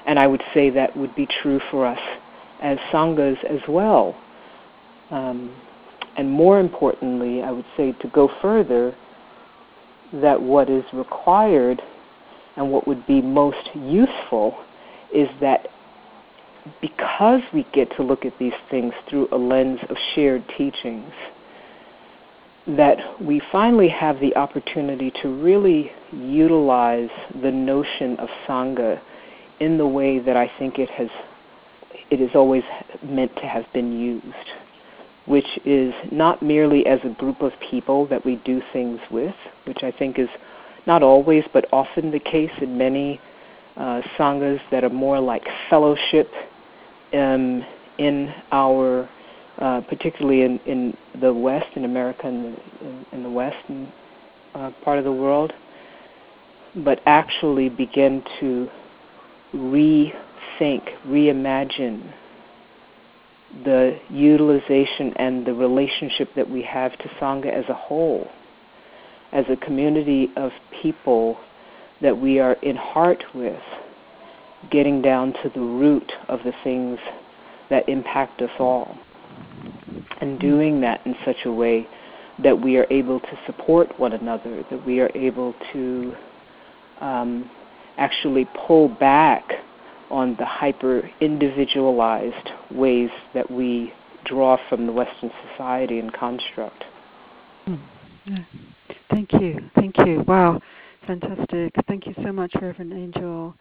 [0.07, 2.01] And I would say that would be true for us
[2.63, 4.17] as Sanghas as well.
[5.11, 5.55] Um,
[6.17, 8.95] and more importantly, I would say to go further,
[10.13, 11.81] that what is required
[12.57, 14.57] and what would be most useful
[15.15, 15.69] is that
[16.81, 21.13] because we get to look at these things through a lens of shared teachings,
[22.67, 27.09] that we finally have the opportunity to really utilize
[27.43, 29.01] the notion of Sangha
[29.61, 31.09] in the way that I think it has
[32.11, 32.65] it is always
[33.03, 34.49] meant to have been used,
[35.27, 39.35] which is not merely as a group of people that we do things with,
[39.67, 40.29] which I think is
[40.87, 43.21] not always but often the case in many
[43.77, 46.29] uh, sanghas that are more like fellowship
[47.13, 47.65] um,
[47.99, 49.09] in our,
[49.59, 53.93] uh, particularly in, in the West, in America, and the, in, in the Western
[54.55, 55.53] uh, part of the world,
[56.77, 58.69] but actually begin to
[59.55, 62.13] rethink, reimagine
[63.65, 68.29] the utilization and the relationship that we have to Sangha as a whole,
[69.33, 71.37] as a community of people
[72.01, 73.63] that we are in heart with,
[74.71, 76.99] getting down to the root of the things
[77.71, 78.97] that impact us all.
[80.21, 81.89] And doing that in such a way
[82.43, 86.15] that we are able to support one another, that we are able to
[87.01, 87.51] um,
[88.01, 89.45] actually pull back
[90.11, 93.93] on the hyper individualized ways that we
[94.25, 96.85] draw from the Western society and construct.
[97.67, 97.77] Hmm.
[99.11, 99.71] Thank you.
[99.77, 100.25] Thank you.
[100.27, 100.61] Wow.
[101.07, 101.73] Fantastic.
[101.87, 103.55] Thank you so much, Reverend Angel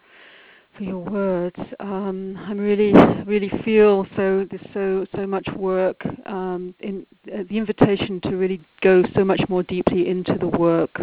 [0.76, 1.56] for your words.
[1.80, 2.92] Um, I really,
[3.24, 4.46] really feel so.
[4.50, 9.40] There's so so much work um, in uh, the invitation to really go so much
[9.48, 11.00] more deeply into the work.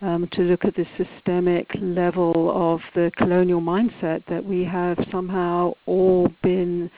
[0.00, 5.72] Um, to look at the systemic level of the colonial mindset that we have somehow
[5.86, 6.88] all been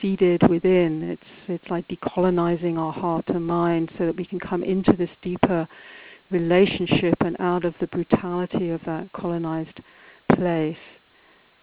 [0.00, 1.02] seeded within.
[1.02, 5.10] It's it's like decolonizing our heart and mind so that we can come into this
[5.20, 5.68] deeper
[6.30, 9.78] relationship and out of the brutality of that colonized
[10.34, 10.78] place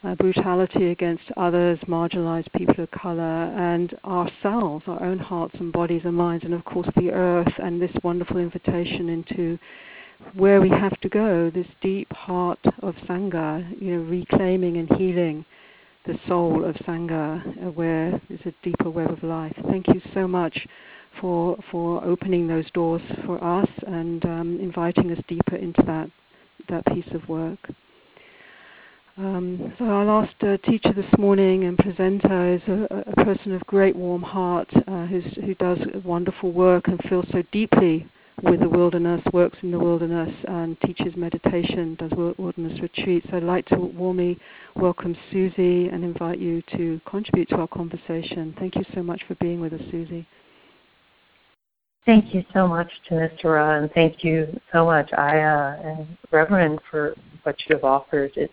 [0.03, 6.01] uh, brutality against others, marginalized people of color, and ourselves, our own hearts and bodies
[6.03, 9.57] and minds, and of course the earth, and this wonderful invitation into
[10.35, 15.45] where we have to go, this deep heart of Sangha, you know, reclaiming and healing
[16.05, 19.55] the soul of Sangha, uh, where there's a deeper web of life.
[19.69, 20.67] Thank you so much
[21.21, 26.09] for for opening those doors for us and um, inviting us deeper into that
[26.69, 27.59] that piece of work.
[29.15, 33.61] Um, so our last uh, teacher this morning and presenter is a, a person of
[33.67, 38.07] great warm heart uh, who does wonderful work and feels so deeply
[38.41, 43.27] with the wilderness, works in the wilderness, and teaches meditation, does wilderness retreats.
[43.31, 44.37] I'd like to warmly
[44.75, 48.55] welcome Susie and invite you to contribute to our conversation.
[48.59, 50.27] Thank you so much for being with us, Susie.
[52.05, 57.55] Thank you so much, Thanissara, and thank you so much, Ayya and Reverend, for what
[57.67, 58.31] you have offered.
[58.35, 58.51] It's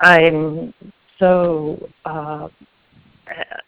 [0.00, 0.74] I'm
[1.18, 2.48] so uh,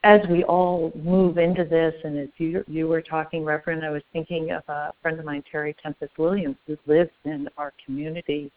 [0.04, 4.02] as we all move into this, and as you you were talking, Reverend, I was
[4.12, 8.50] thinking of a friend of mine, Terry Tempest Williams, who lives in our community,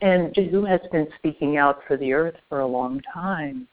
[0.00, 3.68] and who has been speaking out for the earth for a long time.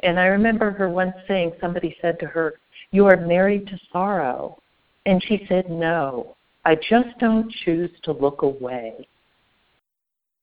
[0.00, 2.54] And I remember her once saying, somebody said to her,
[2.90, 4.58] "You are married to sorrow,"
[5.06, 9.08] and she said, "No, I just don't choose to look away."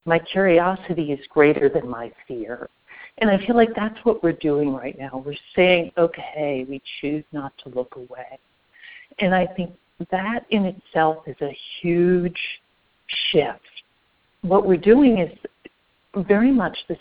[0.06, 2.70] My curiosity is greater than my fear.
[3.20, 5.24] And I feel like that's what we're doing right now.
[5.26, 8.40] We're saying, okay, we choose not to look away.
[9.20, 9.72] And I think
[10.12, 12.40] that in itself is a huge
[13.32, 13.60] shift.
[14.42, 15.32] What we're doing is
[16.28, 16.98] very much this,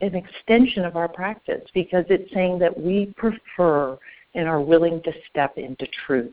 [0.00, 3.98] an extension of our practice because it's saying that we prefer
[4.34, 6.32] and are willing to step into truth.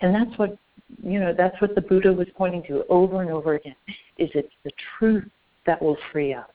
[0.00, 0.58] And that's what
[1.02, 3.74] you know, that's what the Buddha was pointing to over and over again,
[4.18, 5.28] is it's the truth
[5.66, 6.46] that will free us.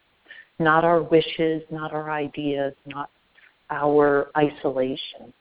[0.61, 3.09] Not our wishes, not our ideas, not
[3.69, 5.33] our isolation.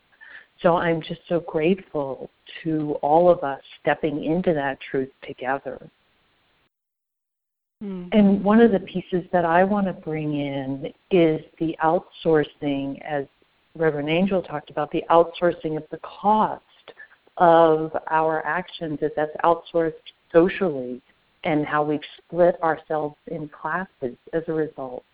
[0.63, 2.31] So I'm just so grateful
[2.63, 5.81] to all of us stepping into that truth together.
[7.83, 8.09] Mm.
[8.13, 13.25] And one of the pieces that I want to bring in is the outsourcing, as
[13.75, 16.63] Reverend Angel talked about, the outsourcing of the cost
[17.39, 19.95] of our actions as that's outsourced
[20.31, 21.01] socially
[21.45, 25.05] and how we've split ourselves in classes as a result.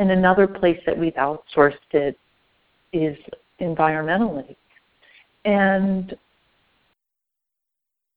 [0.00, 2.18] And another place that we've outsourced it
[2.94, 3.18] is
[3.60, 4.56] environmentally.
[5.44, 6.16] And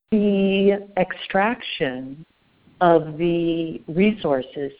[0.09, 2.25] the extraction
[2.79, 4.71] of the resources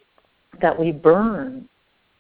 [0.62, 1.68] that we burn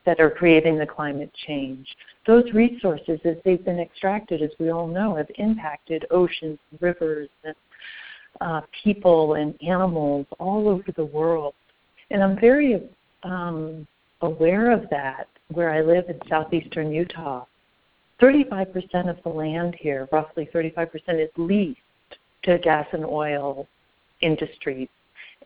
[0.05, 1.87] that are creating the climate change.
[2.27, 7.55] Those resources, as they've been extracted, as we all know, have impacted oceans, rivers, and
[8.41, 11.53] uh, people and animals all over the world.
[12.11, 12.83] And I'm very
[13.23, 13.87] um,
[14.23, 17.45] aware of that where I live in southeastern Utah.
[18.21, 20.89] 35% of the land here, roughly 35%,
[21.21, 21.79] is leased
[22.43, 23.67] to gas and oil
[24.21, 24.87] industries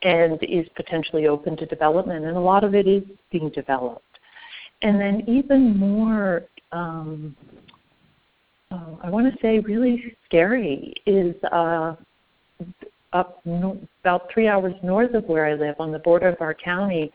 [0.02, 3.02] and is potentially open to development, and a lot of it is
[3.32, 4.04] being developed.
[4.82, 7.36] And then even more, um,
[8.70, 11.96] uh, I want to say really scary is uh,
[13.12, 16.54] up no, about three hours north of where I live on the border of our
[16.54, 17.10] county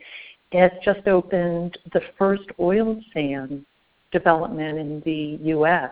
[0.54, 3.66] has just opened the first oil sand
[4.12, 5.92] development in the U.S.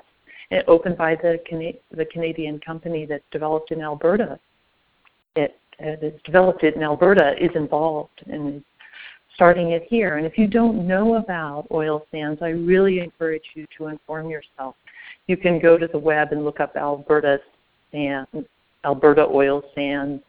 [0.49, 4.39] It opened by the, Cana- the Canadian company that developed in Alberta.
[5.35, 8.63] It that's developed it in Alberta is involved in
[9.33, 10.17] starting it here.
[10.17, 14.75] And if you don't know about oil sands, I really encourage you to inform yourself.
[15.27, 17.39] You can go to the web and look up Alberta
[17.91, 18.27] sand,
[18.85, 20.21] Alberta oil sands.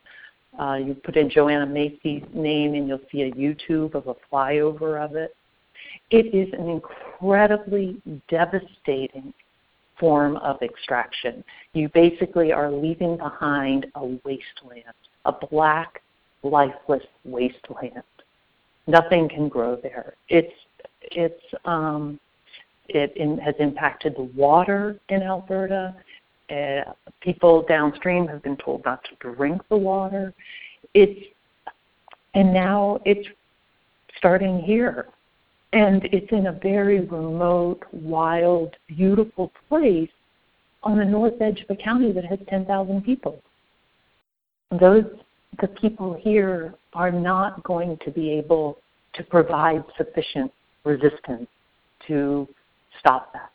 [0.58, 5.02] Uh, you put in Joanna Macy's name and you'll see a YouTube of a flyover
[5.02, 5.34] of it.
[6.10, 9.32] It is an incredibly devastating
[9.98, 11.42] form of extraction.
[11.72, 14.94] You basically are leaving behind a wasteland
[15.24, 16.02] a black,
[16.42, 18.02] lifeless wasteland.
[18.86, 20.14] Nothing can grow there.
[20.28, 20.52] It's
[21.02, 22.18] it's um,
[22.88, 25.94] it in, has impacted the water in Alberta.
[26.50, 30.34] Uh, people downstream have been told not to drink the water.
[30.94, 31.20] It's
[32.34, 33.28] and now it's
[34.16, 35.08] starting here,
[35.72, 40.10] and it's in a very remote, wild, beautiful place
[40.82, 43.40] on the north edge of a county that has 10,000 people
[44.80, 45.04] those
[45.60, 48.78] the people here are not going to be able
[49.14, 50.50] to provide sufficient
[50.84, 51.46] resistance
[52.06, 52.48] to
[52.98, 53.51] stop that.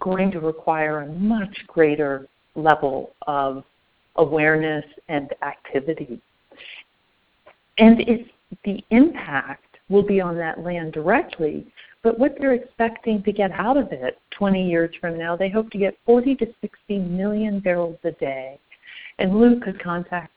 [0.00, 3.64] Going to require a much greater level of
[4.16, 6.20] awareness and activity.
[7.78, 8.28] And it's,
[8.64, 11.66] the impact will be on that land directly,
[12.02, 15.70] but what they're expecting to get out of it 20 years from now, they hope
[15.70, 18.58] to get 40 to 60 million barrels a day
[19.18, 20.32] and Luke could contact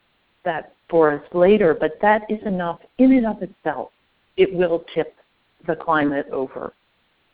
[0.45, 3.89] that for us later, but that is enough in and of itself.
[4.37, 5.15] It will tip
[5.67, 6.73] the climate over.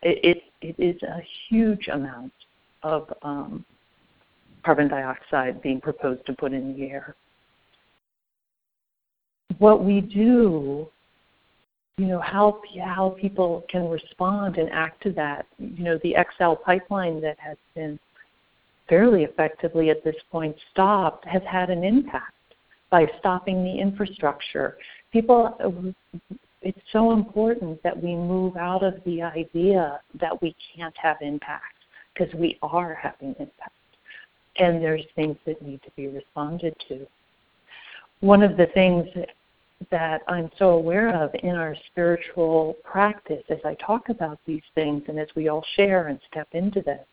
[0.01, 2.31] It, it, it is a huge amount
[2.83, 3.65] of um,
[4.63, 7.15] carbon dioxide being proposed to put in the air.
[9.59, 10.87] What we do,
[11.97, 15.45] you know, how how people can respond and act to that.
[15.59, 17.99] You know, the XL pipeline that has been
[18.89, 22.33] fairly effectively at this point stopped has had an impact
[22.89, 24.77] by stopping the infrastructure.
[25.11, 25.57] People,
[26.65, 31.75] it's so important that we move out of the idea that we can't have impact
[32.13, 33.71] because we are having impact.
[34.57, 37.05] And there's things that need to be responded to.
[38.21, 39.07] One of the things
[39.91, 45.03] that I'm so aware of in our spiritual practice as I talk about these things
[45.07, 47.05] and as we all share and step into this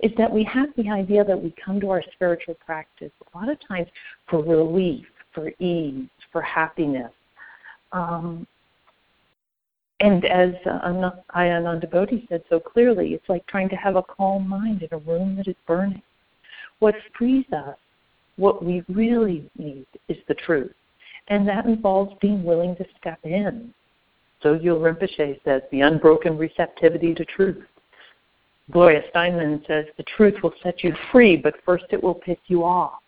[0.00, 3.48] is that we have the idea that we come to our spiritual practice a lot
[3.48, 3.86] of times
[4.28, 7.12] for relief, for ease, for happiness.
[7.92, 8.46] Um,
[10.00, 10.80] and as uh,
[11.34, 14.98] Ayya Anandabodhi said so clearly, it's like trying to have a calm mind in a
[14.98, 16.02] room that is burning.
[16.78, 17.76] What frees us,
[18.36, 20.72] what we really need, is the truth.
[21.26, 23.74] And that involves being willing to step in.
[24.42, 27.64] Sogyal Rinpoche says the unbroken receptivity to truth.
[28.70, 32.64] Gloria Steinem says the truth will set you free, but first it will piss you
[32.64, 33.00] off.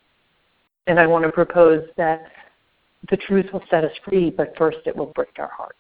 [0.89, 2.33] And I want to propose that
[3.11, 5.77] the truth will set us free, but first it will break our hearts.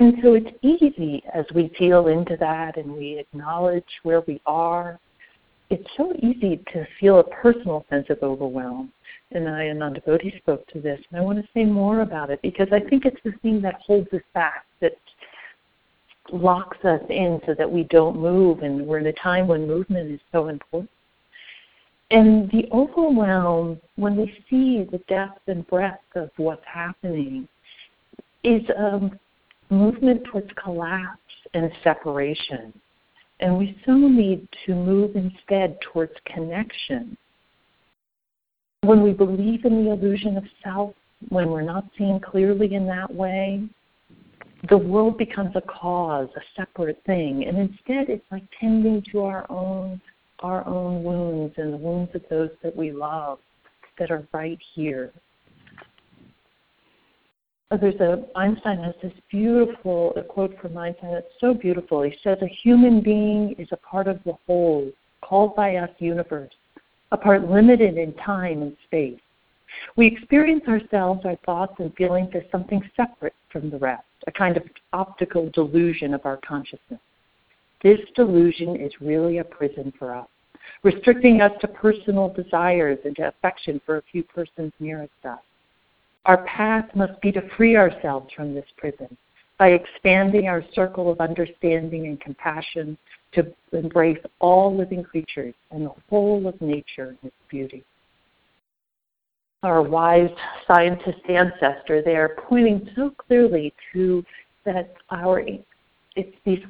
[0.00, 4.98] And so it's easy as we feel into that and we acknowledge where we are.
[5.68, 8.92] It's so easy to feel a personal sense of overwhelm.
[9.32, 12.68] And I, Anandabodhi spoke to this, and I want to say more about it because
[12.72, 14.96] I think it's the thing that holds us back, that
[16.32, 20.10] locks us in so that we don't move and we're in a time when movement
[20.10, 20.90] is so important.
[22.10, 27.46] And the overwhelm, when we see the depth and breadth of what's happening,
[28.42, 29.10] is a
[29.70, 31.18] movement towards collapse
[31.54, 32.72] and separation.
[33.40, 37.16] And we so need to move instead towards connection.
[38.82, 40.94] When we believe in the illusion of self,
[41.28, 43.62] when we're not seeing clearly in that way,
[44.68, 47.44] the world becomes a cause, a separate thing.
[47.46, 50.00] And instead it's like tending to our own
[50.42, 53.38] our own wounds and the wounds of those that we love
[53.98, 55.12] that are right here.
[57.78, 62.02] There's a Einstein has this beautiful a quote from Einstein that's so beautiful.
[62.02, 64.90] He says a human being is a part of the whole,
[65.20, 66.52] called by us universe,
[67.12, 69.20] a part limited in time and space.
[69.94, 74.56] We experience ourselves, our thoughts and feelings as something separate from the rest, a kind
[74.56, 77.00] of optical delusion of our consciousness.
[77.84, 80.28] This delusion is really a prison for us,
[80.82, 85.38] restricting us to personal desires and to affection for a few persons nearest us.
[86.26, 89.16] Our path must be to free ourselves from this prison
[89.58, 92.96] by expanding our circle of understanding and compassion
[93.32, 97.84] to embrace all living creatures and the whole of nature and its beauty.
[99.62, 100.30] Our wise
[100.66, 104.24] scientist ancestor they are pointing so clearly to
[104.64, 105.42] that our
[106.16, 106.64] it's these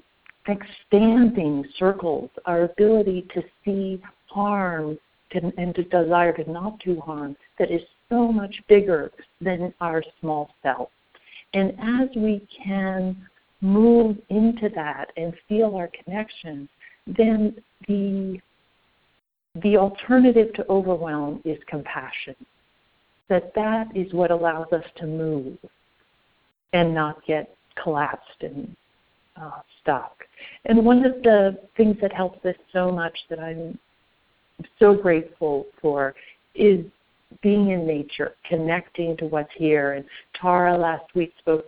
[0.47, 4.99] expanding circles, our ability to see harm
[5.33, 10.51] and to desire to not do harm that is so much bigger than our small
[10.63, 10.91] self.
[11.55, 13.17] And as we can
[13.61, 16.69] move into that and feel our connection,
[17.07, 17.57] then
[17.89, 18.39] the
[19.63, 22.37] the alternative to overwhelm is compassion.
[23.29, 25.59] That that is what allows us to move
[26.73, 27.53] and not get
[27.83, 28.77] collapsed and
[29.37, 30.17] uh, stuck.
[30.67, 33.79] And one of the things that helps us so much that I'm
[34.79, 36.15] so grateful for
[36.55, 36.85] is
[37.43, 39.93] being in nature, connecting to what's here.
[39.93, 40.05] And
[40.35, 41.67] Tara last week spoke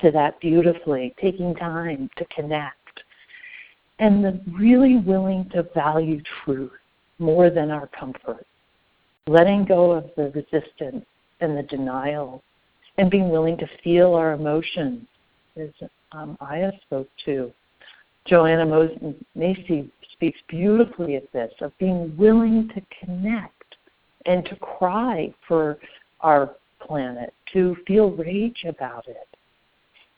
[0.00, 2.76] to that beautifully, taking time to connect.
[3.98, 6.72] And the really willing to value truth
[7.18, 8.46] more than our comfort.
[9.26, 11.04] Letting go of the resistance
[11.40, 12.42] and the denial
[12.98, 15.06] and being willing to feel our emotions,
[15.56, 15.70] as
[16.12, 17.52] um, Ayya spoke to.
[18.26, 18.64] Joanna
[19.34, 23.63] Macy speaks beautifully at this, of being willing to connect
[24.26, 25.78] and to cry for
[26.20, 29.28] our planet, to feel rage about it.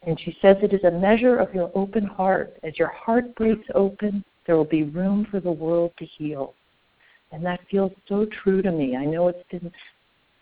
[0.07, 2.57] And she says it is a measure of your open heart.
[2.63, 6.55] As your heart breaks open, there will be room for the world to heal.
[7.33, 8.97] And that feels so true to me.
[8.97, 9.73] I know it's been,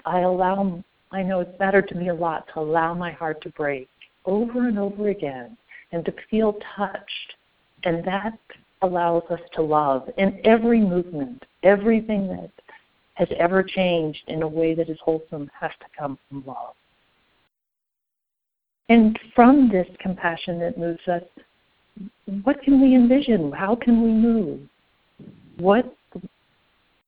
[0.05, 3.51] I allow, I know it's mattered to me a lot to allow my heart to
[3.51, 3.89] break
[4.27, 5.57] over and over again
[5.93, 7.35] and to feel touched.
[7.85, 8.39] And that
[8.83, 12.51] allows us to love in every movement, everything that
[13.15, 16.75] has ever changed in a way that is wholesome has to come from love.
[18.89, 21.23] And from this compassion that moves us,
[22.43, 23.53] what can we envision?
[23.53, 24.61] How can we move?
[25.59, 25.97] What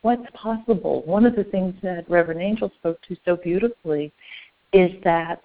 [0.02, 1.02] what's possible?
[1.04, 4.12] One of the things that Reverend Angel spoke to so beautifully
[4.72, 5.42] is that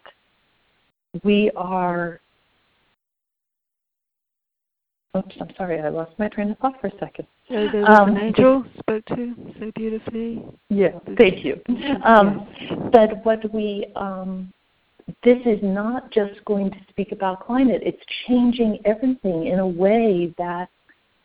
[1.24, 2.20] we are
[5.18, 7.28] Oops, I'm sorry, I lost my train of thought for a second.
[7.50, 10.42] So there's um, an angel spoke to so beautifully.
[10.70, 11.60] Yeah, thank you.
[12.06, 12.48] Um,
[12.94, 14.54] but what we, um,
[15.24, 20.34] this is not just going to speak about climate, it's changing everything in a way
[20.38, 20.70] that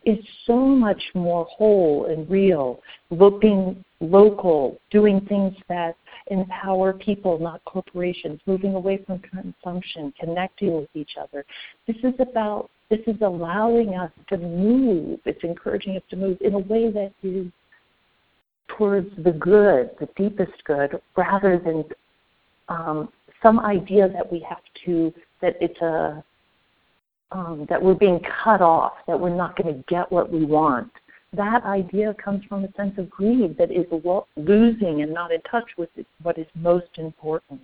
[0.05, 2.81] is so much more whole and real,
[3.11, 5.97] looking local, doing things that
[6.29, 11.45] empower people, not corporations, moving away from consumption, connecting with each other.
[11.87, 15.19] This is about this is allowing us to move.
[15.25, 17.47] It's encouraging us to move in a way that is
[18.69, 21.85] towards the good, the deepest good, rather than
[22.69, 23.09] um,
[23.43, 26.23] some idea that we have to, that it's a,
[27.33, 30.91] um, that we're being cut off, that we're not going to get what we want.
[31.33, 33.87] That idea comes from a sense of greed that is
[34.37, 35.91] losing and not in touch with
[36.23, 37.61] what is most important.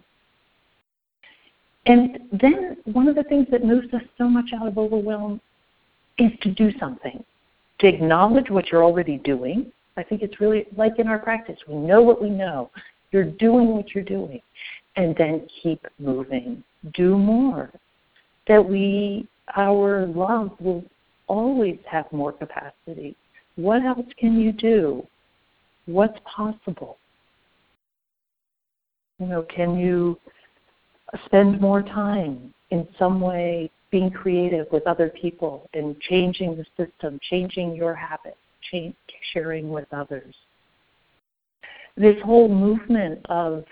[1.87, 5.41] And then one of the things that moves us so much out of overwhelm
[6.19, 7.25] is to do something,
[7.81, 9.73] to acknowledge what you're already doing.
[9.97, 11.59] I think it's really like in our practice.
[11.67, 12.71] We know what we know.
[13.11, 14.41] You're doing what you're doing.
[14.97, 16.63] And then keep moving.
[16.95, 17.71] Do more.
[18.47, 20.85] That we, our love will
[21.27, 23.17] always have more capacity.
[23.57, 25.07] What else can you do?
[25.87, 26.99] What's possible?
[29.19, 30.19] You know, can you
[31.27, 37.21] spend more time in some way being creative with other people and changing the system,
[37.31, 38.39] changing your habits,
[38.71, 38.95] change,
[39.33, 40.35] sharing with others.
[41.95, 43.65] this whole movement of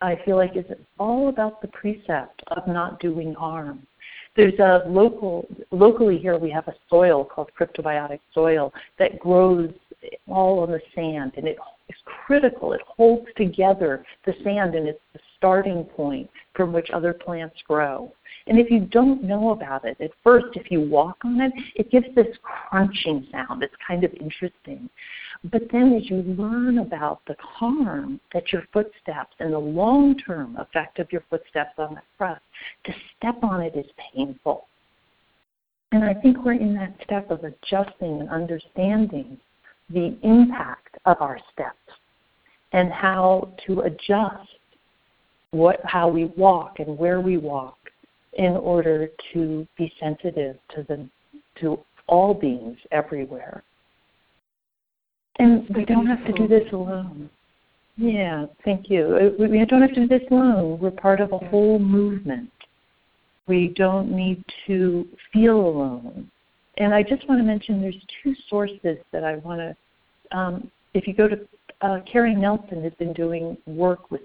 [0.00, 0.64] I feel like is
[0.98, 3.86] all about the precept of not doing harm.
[4.38, 9.70] There's a local locally here we have a soil called cryptobiotic soil that grows
[10.28, 11.58] all on the sand and it
[11.88, 12.72] is critical.
[12.72, 18.12] It holds together the sand and it's the starting point from which other plants grow.
[18.46, 21.90] And if you don't know about it, at first, if you walk on it, it
[21.90, 23.64] gives this crunching sound.
[23.64, 24.88] It's kind of interesting.
[25.44, 30.56] But then as you learn about the harm that your footsteps and the long term
[30.56, 32.42] effect of your footsteps on the crust,
[32.84, 34.66] to step on it is painful.
[35.92, 39.38] And I think we're in that step of adjusting and understanding
[39.90, 41.76] the impact of our steps
[42.72, 44.48] and how to adjust
[45.52, 47.78] what how we walk and where we walk
[48.34, 51.08] in order to be sensitive to the
[51.60, 53.62] to all beings everywhere.
[55.38, 57.30] And we don't have to do this alone.
[57.96, 59.34] Yeah, thank you.
[59.40, 60.78] Uh, we don't have to do this alone.
[60.80, 62.50] We're part of a whole movement.
[63.46, 66.30] We don't need to feel alone.
[66.76, 70.36] And I just want to mention there's two sources that I want to.
[70.36, 71.40] Um, if you go to
[71.80, 74.22] uh, Kerry Nelson has been doing work with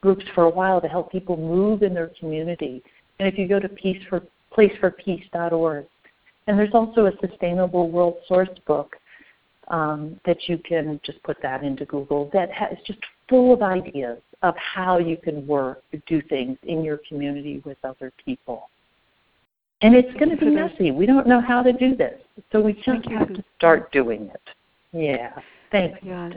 [0.00, 2.82] groups for a while to help people move in their community.
[3.18, 4.22] And if you go to peace for,
[4.56, 5.86] placeforpeace.org,
[6.46, 8.96] and there's also a Sustainable World Source book
[9.70, 12.98] um, that you can just put that into Google that has just
[13.28, 18.12] full of ideas of how you can work, do things in your community with other
[18.24, 18.68] people.
[19.82, 20.90] And it's going to be messy.
[20.90, 22.20] We don't know how to do this,
[22.52, 24.40] so we just have to start doing it.
[24.92, 25.32] Yeah.
[25.70, 25.98] Thanks.
[26.02, 26.28] Yeah.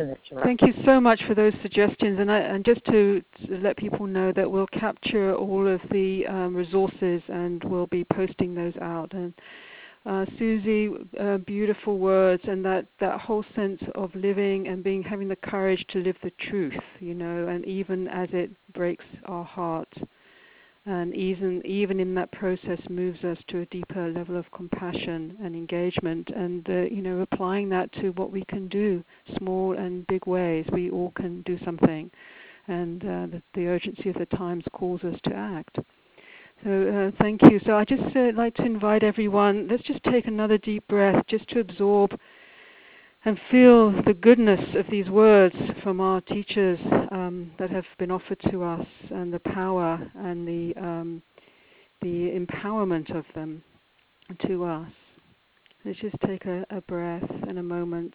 [0.43, 4.05] Thank you so much for those suggestions, and, I, and just to, to, let people
[4.05, 9.11] know that we'll capture all of the um, resources and we'll be posting those out.
[9.13, 9.33] And
[10.05, 10.89] uh, Susie,
[11.19, 15.85] uh, beautiful words, and that, that whole sense of living and being having the courage
[15.89, 19.87] to live the truth, you know, and even as it breaks our heart.
[20.85, 25.55] And even even in that process moves us to a deeper level of compassion and
[25.55, 29.01] engagement and uh, you know applying that to what we can do
[29.37, 30.65] small and big ways.
[30.73, 32.11] We all can do something.
[32.67, 35.79] And uh, the, the, urgency of the times calls us to act
[36.63, 40.27] so uh, thank you so i just uh, like to invite everyone let's just take
[40.27, 42.11] another deep breath just to absorb
[43.25, 46.79] and feel the goodness of these words from our teachers
[47.11, 51.21] um, that have been offered to us, and the power and the um,
[52.01, 53.63] the empowerment of them
[54.45, 54.89] to us.
[55.85, 58.13] Let's just take a, a breath and a moment.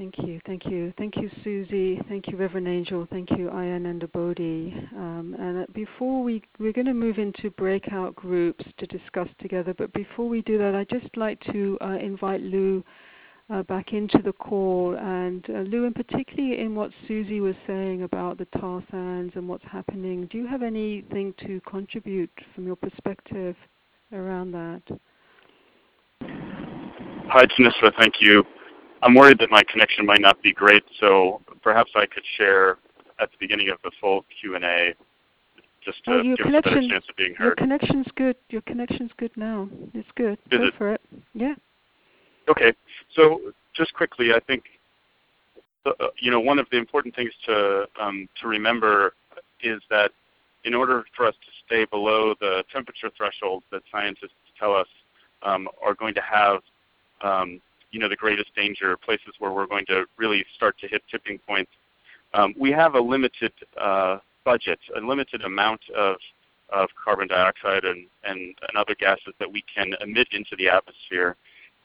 [0.00, 2.00] Thank you, thank you, thank you, Susie.
[2.08, 3.06] Thank you, Reverend Angel.
[3.10, 4.94] Thank you, Ayya Anandabodhi.
[4.94, 9.74] Um, and before we we're going to move into breakout groups to discuss together.
[9.76, 12.82] But before we do that, I'd just like to uh, invite Lou
[13.50, 14.96] uh, back into the call.
[14.98, 19.46] And uh, Lou, in particularly in what Susie was saying about the tar sands and
[19.46, 23.54] what's happening, do you have anything to contribute from your perspective
[24.14, 24.80] around that?
[26.22, 27.92] Hi, Thanissara.
[27.98, 28.46] Thank you.
[29.02, 32.78] I'm worried that my connection might not be great, so perhaps I could share
[33.20, 34.94] at the beginning of the full Q&A
[35.84, 37.44] just to oh, give us a better chance of being heard.
[37.46, 38.36] Your connection's good.
[38.50, 39.68] Your connection's good now.
[39.94, 40.38] It's good.
[40.50, 40.74] Is Go it?
[40.76, 41.00] for it.
[41.34, 41.54] Yeah.
[42.48, 42.72] Okay.
[43.14, 43.40] So
[43.74, 44.64] just quickly, I think
[45.86, 49.14] uh, you know one of the important things to um, to remember
[49.62, 50.10] is that
[50.64, 54.88] in order for us to stay below the temperature thresholds that scientists tell us
[55.42, 56.60] um, are going to have
[57.22, 61.02] um, you know the greatest danger, places where we're going to really start to hit
[61.10, 61.70] tipping points.
[62.34, 66.16] Um, we have a limited uh, budget, a limited amount of
[66.72, 71.36] of carbon dioxide and, and, and other gases that we can emit into the atmosphere.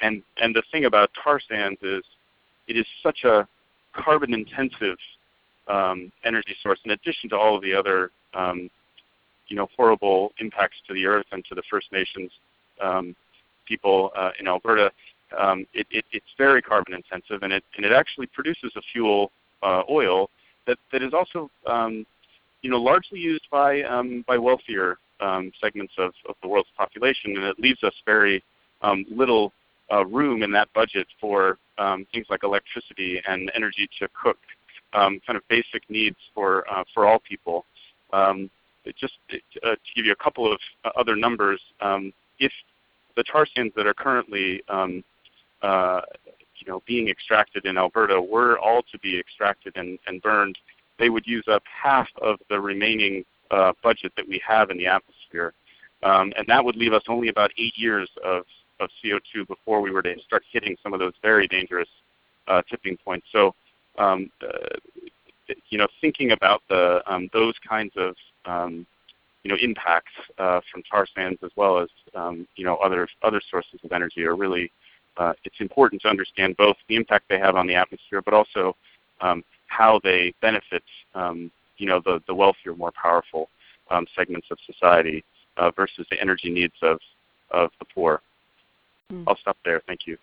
[0.02, 2.04] And and the thing about tar sands is
[2.68, 3.48] it is such a
[3.94, 4.98] carbon intensive
[5.68, 8.70] um, energy source in addition to all of the other um,
[9.48, 12.32] you know horrible impacts to the earth and to the First Nations
[12.82, 13.16] um,
[13.66, 14.92] people uh, in Alberta
[15.38, 19.32] um, it, it, it's very carbon intensive, and it and it actually produces a fuel
[19.64, 20.30] uh, oil
[20.68, 22.06] that that is also um,
[22.62, 27.36] you know largely used by um, by wealthier um, segments of, of the world's population,
[27.36, 28.44] and it leaves us very
[28.82, 29.52] um, little
[29.92, 34.38] uh, room in that budget for um, things like electricity and energy to cook,
[34.94, 37.66] kind of basic needs for uh, for all people.
[39.00, 39.14] Just
[39.64, 42.52] uh, to give you a couple of uh, other numbers, um, if
[43.16, 45.04] the tar sands that are currently um,
[45.66, 46.02] uh,
[46.58, 50.58] you know, being extracted in Alberta were all to be extracted and, and burned,
[51.00, 54.88] they would use up half of the remaining uh, budget that we have in the
[54.88, 55.54] atmosphere.
[56.04, 58.44] Um, and that would leave us only about eight years of,
[58.80, 61.90] of CO2 before we were to start hitting some of those very dangerous
[62.48, 63.26] uh, tipping points.
[63.32, 63.56] So,
[63.98, 64.78] um, uh,
[65.70, 68.86] you know, thinking about the um, those kinds of um,
[69.44, 73.42] you know impacts uh, from tar sands as well as um, you know other other
[73.50, 74.72] sources of energy are really
[75.18, 78.76] uh, it's important to understand both the impact they have on the atmosphere, but also
[79.22, 83.50] um, how they benefit um, you know the, the wealthier, more powerful
[83.92, 85.24] um, segments of society
[85.58, 87.00] uh, versus the energy needs of
[87.52, 88.22] of the poor.
[89.12, 89.24] Mm.
[89.28, 89.82] I'll stop there.
[89.88, 90.18] Thank you.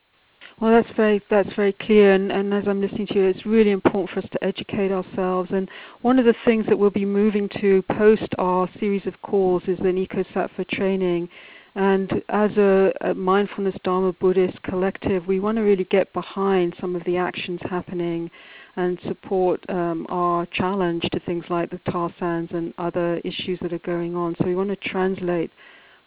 [0.60, 3.70] Well, that's very that's very clear, and, and as I'm listening to you, it's really
[3.70, 5.50] important for us to educate ourselves.
[5.52, 5.68] And
[6.02, 9.78] one of the things that we'll be moving to post our series of calls is
[9.80, 11.28] an EcoSattva training.
[11.74, 16.94] And as a, a mindfulness Dharma Buddhist collective, we want to really get behind some
[16.94, 18.30] of the actions happening
[18.76, 23.72] and support um, our challenge to things like the tar sands and other issues that
[23.72, 24.34] are going on.
[24.38, 25.50] So we want to translate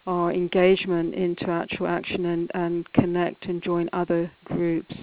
[0.06, 4.94] our engagement into actual action and, and connect and join other groups.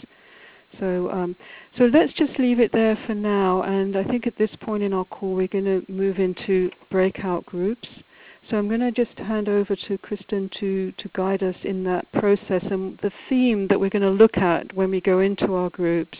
[0.79, 1.35] So, um,
[1.77, 3.63] so let's just leave it there for now.
[3.63, 7.45] And I think at this point in our call, we're going to move into breakout
[7.45, 7.87] groups.
[8.49, 12.11] So I'm going to just hand over to Kristen to, to guide us in that
[12.11, 15.69] process and the theme that we're going to look at when we go into our
[15.69, 16.17] groups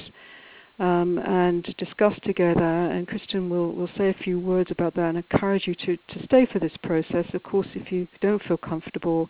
[0.80, 2.64] um, and discuss together.
[2.64, 6.26] And Kristen will, will say a few words about that and encourage you to, to
[6.26, 7.26] stay for this process.
[7.34, 9.30] Of course, if you don't feel comfortable,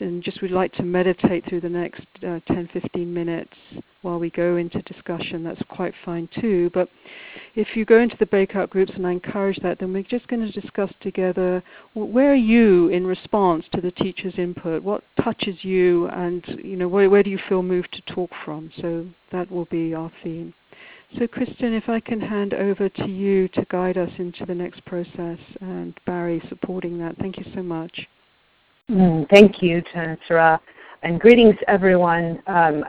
[0.00, 3.54] and just would like to meditate through the next uh, 10 15 minutes
[4.06, 6.70] while we go into discussion, that's quite fine too.
[6.72, 6.88] But
[7.56, 10.46] if you go into the breakout groups, and I encourage that, then we're just going
[10.46, 11.60] to discuss together
[11.94, 14.84] where are you in response to the teacher's input?
[14.84, 18.70] What touches you, and you know where, where do you feel moved to talk from?
[18.80, 20.54] So that will be our theme.
[21.18, 24.84] So, Kristen, if I can hand over to you to guide us into the next
[24.84, 27.16] process, and Barry supporting that.
[27.18, 28.06] Thank you so much.
[28.90, 30.60] Mm, thank you, Thanissara,
[31.02, 32.40] and greetings, everyone.
[32.46, 32.84] Um,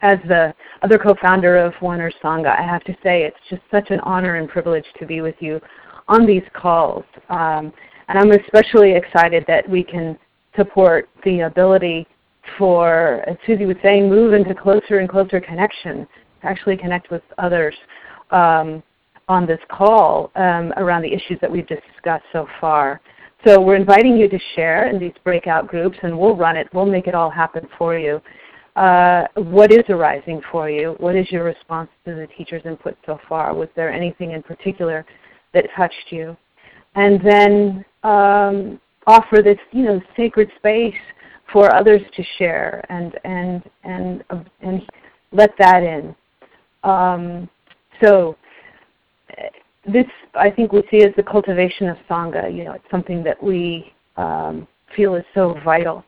[0.00, 4.00] as the other co-founder of Earth Sangha, I have to say it's just such an
[4.00, 5.60] honor and privilege to be with you
[6.08, 7.04] on these calls.
[7.28, 7.70] Um,
[8.08, 10.18] and I'm especially excited that we can
[10.56, 12.06] support the ability
[12.56, 16.08] for, as Susie was saying, move into closer and closer connection
[16.44, 17.74] actually connect with others
[18.30, 18.82] um,
[19.28, 23.00] on this call um, around the issues that we've discussed so far.
[23.44, 26.68] So we're inviting you to share in these breakout groups, and we'll run it.
[26.72, 28.20] We'll make it all happen for you.
[28.76, 30.94] Uh, what is arising for you?
[30.98, 33.52] What is your response to the teacher's input so far?
[33.54, 35.04] Was there anything in particular
[35.54, 36.36] that touched you?
[36.94, 40.94] And then um, offer this, you know, sacred space
[41.52, 44.24] for others to share and and and
[44.62, 44.82] and
[45.32, 46.14] let that in.
[46.84, 47.48] Um,
[48.02, 48.36] so
[49.84, 52.54] this, I think, we see as the cultivation of sangha.
[52.54, 54.66] You know, it's something that we um,
[54.96, 56.04] feel is so vital.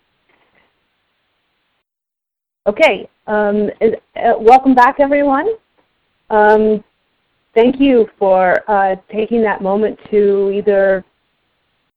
[2.66, 5.48] Okay, um, uh, welcome back, everyone.
[6.30, 6.82] Um,
[7.54, 11.04] thank you for uh, taking that moment to either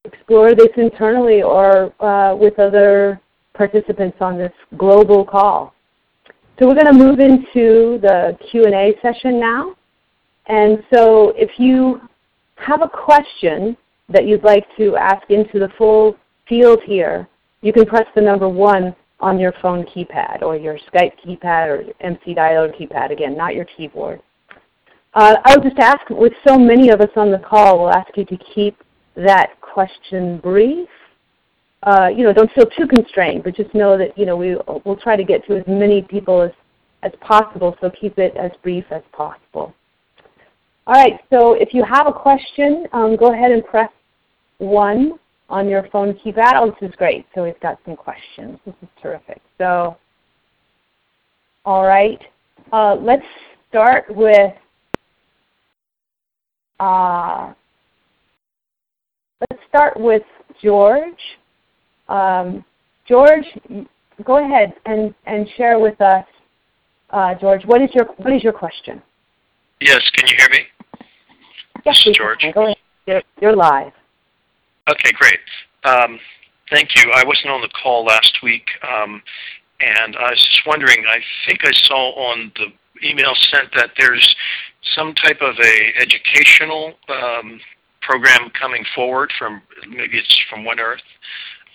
[0.04, 3.22] explore this internally or uh, with other
[3.54, 5.74] participants on this global call.
[6.60, 9.77] So we're going to move into the Q&A session now.
[10.48, 12.02] And so if you
[12.56, 13.78] have a question
[14.10, 16.16] that you'd like to ask into the full
[16.48, 17.28] field here,
[17.62, 21.84] you can press the number 1 on your phone keypad or your Skype keypad or
[22.02, 24.22] MC dialer keypad, again, not your keyboard.
[25.14, 28.26] Uh, I'll just ask, with so many of us on the call, we'll ask you
[28.26, 28.78] to keep
[29.16, 30.88] that question brief
[31.84, 34.98] uh, you know, don't feel too constrained, but just know that you know we will
[35.02, 36.52] try to get to as many people as
[37.04, 37.78] as possible.
[37.80, 39.74] So keep it as brief as possible.
[40.88, 41.20] All right.
[41.30, 43.92] So if you have a question, um, go ahead and press
[44.60, 45.20] one
[45.50, 46.54] on your phone keypad.
[46.56, 47.26] Oh, this is great.
[47.36, 48.58] So we've got some questions.
[48.66, 49.42] This is terrific.
[49.58, 49.98] So,
[51.66, 52.20] all right.
[52.72, 53.26] Uh, let's
[53.70, 54.54] start with.
[56.80, 57.54] Uh,
[59.42, 60.24] let's start with
[60.64, 61.20] George.
[62.08, 62.64] Um,
[63.06, 63.46] George,
[64.24, 66.26] go ahead and, and share with us,
[67.10, 69.02] uh, George, what is your what is your question?
[69.82, 70.66] Yes, can you hear me?
[71.88, 72.46] Yes, George.
[72.54, 72.78] Go ahead.
[73.06, 73.94] You're, you're live.
[74.90, 75.40] Okay, great.
[75.84, 76.20] Um,
[76.70, 77.12] thank you.
[77.16, 79.22] I wasn't on the call last week, um,
[79.80, 81.06] and I was just wondering.
[81.10, 84.36] I think I saw on the email sent that there's
[84.96, 87.60] some type of a educational um,
[88.02, 91.02] program coming forward from maybe it's from One Earth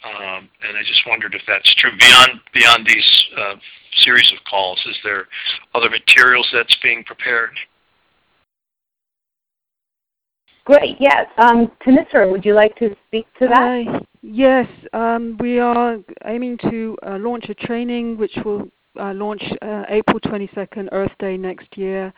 [0.04, 1.90] um, and I just wondered if that's true.
[1.96, 3.54] Beyond beyond these uh,
[3.98, 5.28] series of calls, is there
[5.74, 7.50] other materials that's being prepared?
[10.64, 10.96] Great.
[11.00, 11.26] Yes.
[11.38, 13.84] Um, Thanissara, would you like to speak to that?
[13.88, 14.66] Uh, yes.
[14.92, 18.68] Um, we are aiming to uh, launch a training which will
[19.00, 22.12] uh, launch uh, April 22nd, Earth Day next year,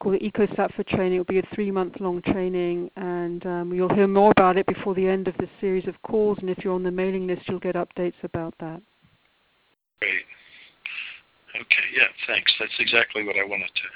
[0.00, 1.14] called the EcoSattva training.
[1.14, 5.28] It'll be a three-month-long training, and um, you'll hear more about it before the end
[5.28, 6.38] of the series of calls.
[6.40, 8.80] And if you're on the mailing list, you'll get updates about that.
[10.00, 10.24] Great.
[11.54, 11.86] Okay.
[11.94, 12.08] Yeah.
[12.26, 12.52] Thanks.
[12.58, 13.88] That's exactly what I wanted to.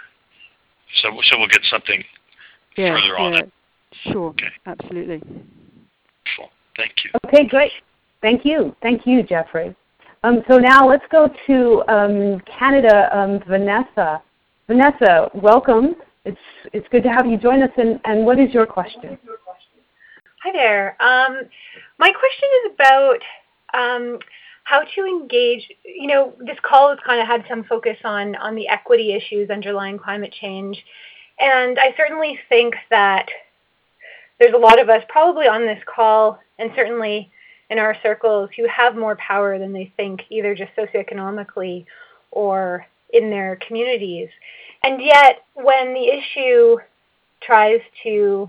[1.03, 2.05] So, so we'll get something
[2.76, 3.38] yeah, further on yeah.
[3.40, 3.53] it.
[3.93, 4.28] Sure.
[4.30, 4.47] Okay.
[4.66, 5.20] Absolutely.
[6.37, 6.49] Cool.
[6.76, 7.11] Thank you.
[7.26, 7.72] Okay, great.
[8.22, 8.74] Thank you.
[8.82, 9.74] Thank you, Jeffrey.
[10.24, 14.22] Um, so now let's go to um, Canada, um, Vanessa.
[14.66, 15.95] Vanessa, welcome.
[16.24, 16.39] It's,
[16.72, 19.16] it's good to have you join us, and, and what is your question?
[20.43, 20.97] Hi there.
[21.01, 21.43] Um,
[21.99, 23.18] my question is about
[23.74, 24.18] um,
[24.64, 25.68] how to engage.
[25.84, 29.51] You know, this call has kind of had some focus on on the equity issues
[29.51, 30.76] underlying climate change,
[31.41, 33.26] and I certainly think that
[34.39, 37.30] there's a lot of us probably on this call, and certainly
[37.70, 41.84] in our circles, who have more power than they think, either just socioeconomically
[42.30, 44.28] or in their communities.
[44.82, 46.76] And yet, when the issue
[47.43, 48.49] tries to,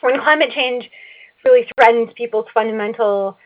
[0.00, 0.90] when climate change
[1.44, 3.38] really threatens people's fundamental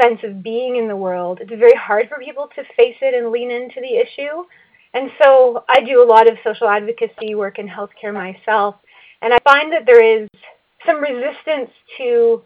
[0.00, 3.30] sense of being in the world, it's very hard for people to face it and
[3.30, 4.44] lean into the issue.
[4.94, 8.76] And so I do a lot of social advocacy work in healthcare myself,
[9.20, 10.28] and I find that there is
[10.84, 12.42] some resistance to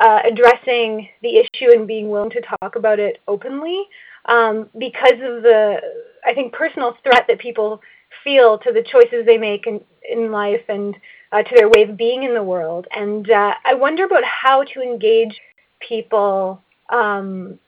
[0.00, 3.84] uh, addressing the issue and being willing to talk about it openly
[4.26, 5.80] um, because of the,
[6.24, 7.80] I think, personal threat that people
[8.24, 10.96] feel to the choices they make in, in life and
[11.32, 12.86] uh, to their way of being in the world.
[12.94, 15.40] And uh, I wonder about how to engage
[15.80, 17.58] people um,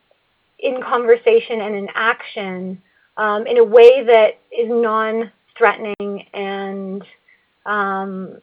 [0.59, 2.81] in conversation and in action
[3.17, 7.03] um, in a way that is non-threatening and
[7.67, 8.39] um,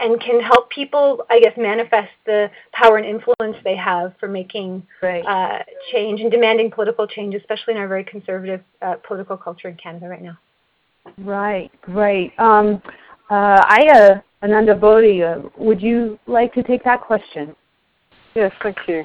[0.00, 4.86] and can help people, I guess, manifest the power and influence they have for making
[5.02, 5.24] Right.
[5.24, 9.76] uh, change and demanding political change, especially in our very conservative uh, political culture in
[9.76, 10.38] Canada right now.
[11.18, 12.32] Right, great.
[12.38, 12.82] Um,
[13.30, 17.54] uh, Aya Ananda Bodhi, uh, would you like to take that question?
[18.34, 19.04] Yes, thank you.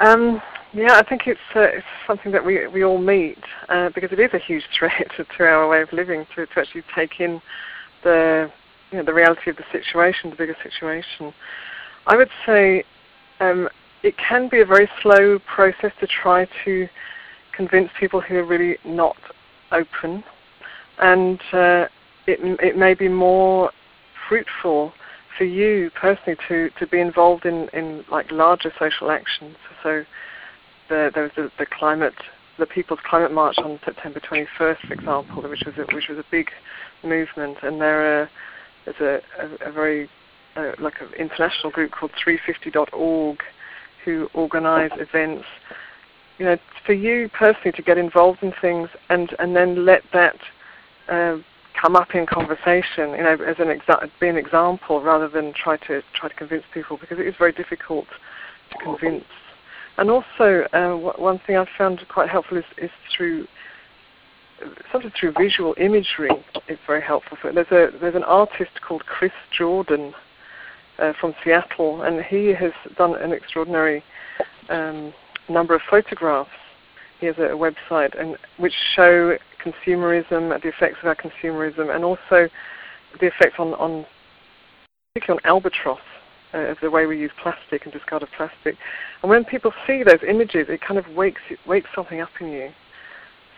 [0.00, 0.42] Um,
[0.74, 3.38] yeah, I think it's, uh, it's something that we, we all meet
[3.70, 6.60] uh, because it is a huge threat to, to our way of living to, to
[6.60, 7.40] actually take in
[8.04, 8.50] the
[8.90, 11.32] you know, the reality of the situation, the bigger situation.
[12.06, 12.84] I would say
[13.40, 13.68] um,
[14.02, 16.88] it can be a very slow process to try to
[17.54, 19.16] convince people who are really not
[19.72, 20.22] open,
[20.98, 21.86] and uh,
[22.26, 23.70] it, it may be more
[24.28, 24.92] fruitful
[25.36, 29.56] for you personally to, to be involved in, in like larger social actions.
[29.82, 30.04] So
[30.88, 32.14] the, there was the, the climate,
[32.58, 36.24] the People's Climate March on September 21st, for example, which was a, which was a
[36.30, 36.48] big
[37.04, 38.30] movement, and there are
[38.86, 40.08] there's a, a, a very
[40.56, 43.38] uh, like an international group called 350.org
[44.04, 45.44] who organise events.
[46.38, 50.36] You know, for you personally to get involved in things and and then let that
[51.08, 51.38] uh,
[51.80, 53.10] come up in conversation.
[53.10, 56.64] You know, as an exa- be an example rather than try to try to convince
[56.72, 58.06] people because it is very difficult
[58.70, 59.24] to convince.
[59.98, 63.46] And also, uh, one thing I've found quite helpful is, is through
[64.90, 66.30] sometimes through visual imagery
[66.68, 67.36] is very helpful.
[67.42, 70.14] There's a there's an artist called Chris Jordan
[70.98, 74.02] uh, from Seattle, and he has done an extraordinary
[74.68, 75.12] um,
[75.48, 76.50] number of photographs.
[77.20, 82.04] He has a, a website and which show consumerism, the effects of our consumerism, and
[82.04, 82.48] also
[83.20, 84.06] the effects on, on
[85.14, 86.00] particularly on albatross
[86.54, 88.76] uh, of the way we use plastic and discarded plastic.
[89.22, 92.70] And when people see those images, it kind of wakes wakes something up in you.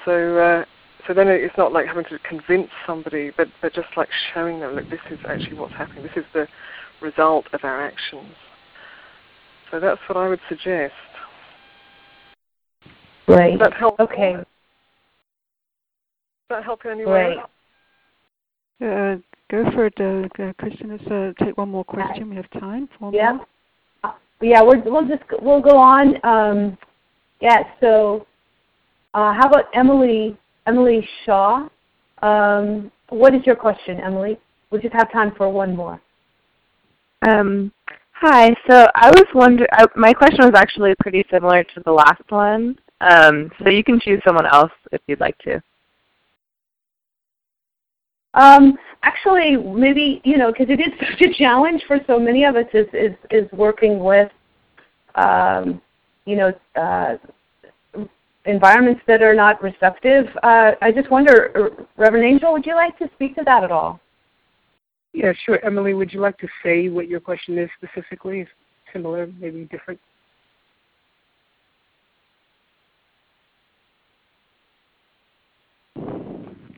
[0.04, 0.64] So uh,
[1.06, 4.74] so then it's not like having to convince somebody, but, but just like showing them,
[4.74, 6.02] look, this is actually what's happening.
[6.02, 6.46] This is the
[7.00, 8.34] result of our actions.
[9.70, 10.94] So that's what I would suggest.
[13.26, 13.58] Right.
[13.58, 14.00] Does that help?
[14.00, 14.32] Okay.
[14.34, 14.44] Does
[16.50, 17.36] that help in any way?
[17.36, 17.38] Right.
[18.80, 19.16] Uh,
[19.50, 20.90] go for it, uh, uh, Kristen.
[20.90, 22.30] Let's uh, take one more question.
[22.30, 23.32] We have time for one Yeah.
[23.32, 23.46] more.
[24.04, 26.16] Uh, yeah, we're, we'll just we'll go on.
[26.24, 26.78] Um,
[27.40, 27.64] yeah.
[27.80, 28.26] So,
[29.14, 30.36] uh, how about Emily
[30.68, 31.66] Emily Shaw?
[32.20, 34.38] Um, what is your question, Emily?
[34.70, 36.00] We just have time for one more.
[37.26, 37.72] Um,
[38.12, 38.54] hi.
[38.68, 39.68] So I was wondering.
[39.96, 42.78] My question was actually pretty similar to the last one.
[43.00, 45.62] Um, so you can choose someone else if you'd like to.
[48.34, 52.56] Um, actually, maybe you know, because it is such a challenge for so many of
[52.56, 54.30] us is is, is working with,
[55.14, 55.80] um,
[56.26, 57.16] you know, uh,
[58.48, 60.26] environments that are not receptive.
[60.42, 64.00] Uh, I just wonder, Reverend Angel, would you like to speak to that at all?
[65.12, 65.64] Yeah, sure.
[65.64, 68.46] Emily, would you like to say what your question is specifically?
[68.92, 70.00] Similar, maybe different?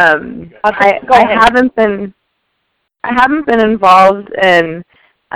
[0.00, 2.14] Um, I, I haven't been
[3.04, 4.82] I haven't been involved in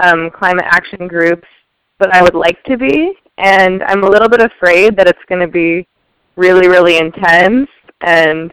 [0.02, 1.46] um, climate action groups,
[1.98, 5.40] but I would like to be, and I'm a little bit afraid that it's going
[5.40, 5.86] to be
[6.36, 7.68] really, really intense,
[8.00, 8.52] and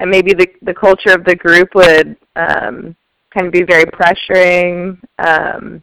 [0.00, 2.96] and maybe the the culture of the group would um,
[3.32, 5.82] kind of be very pressuring um,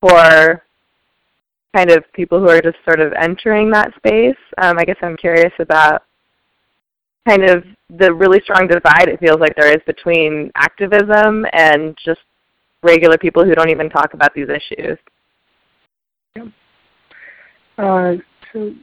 [0.00, 0.62] for
[1.74, 4.36] kind of people who are just sort of entering that space.
[4.58, 6.02] Um, I guess I'm curious about
[7.28, 7.64] kind of
[7.98, 12.20] the really strong divide it feels like there is between activism and just
[12.82, 14.98] regular people who don't even talk about these issues.
[16.34, 16.46] Yeah.
[17.78, 18.14] Uh,
[18.52, 18.74] so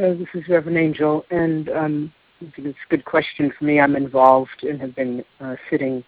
[0.00, 3.80] uh, this is Reverend Angel, and um, it's a good question for me.
[3.80, 6.02] I'm involved and have been uh, sitting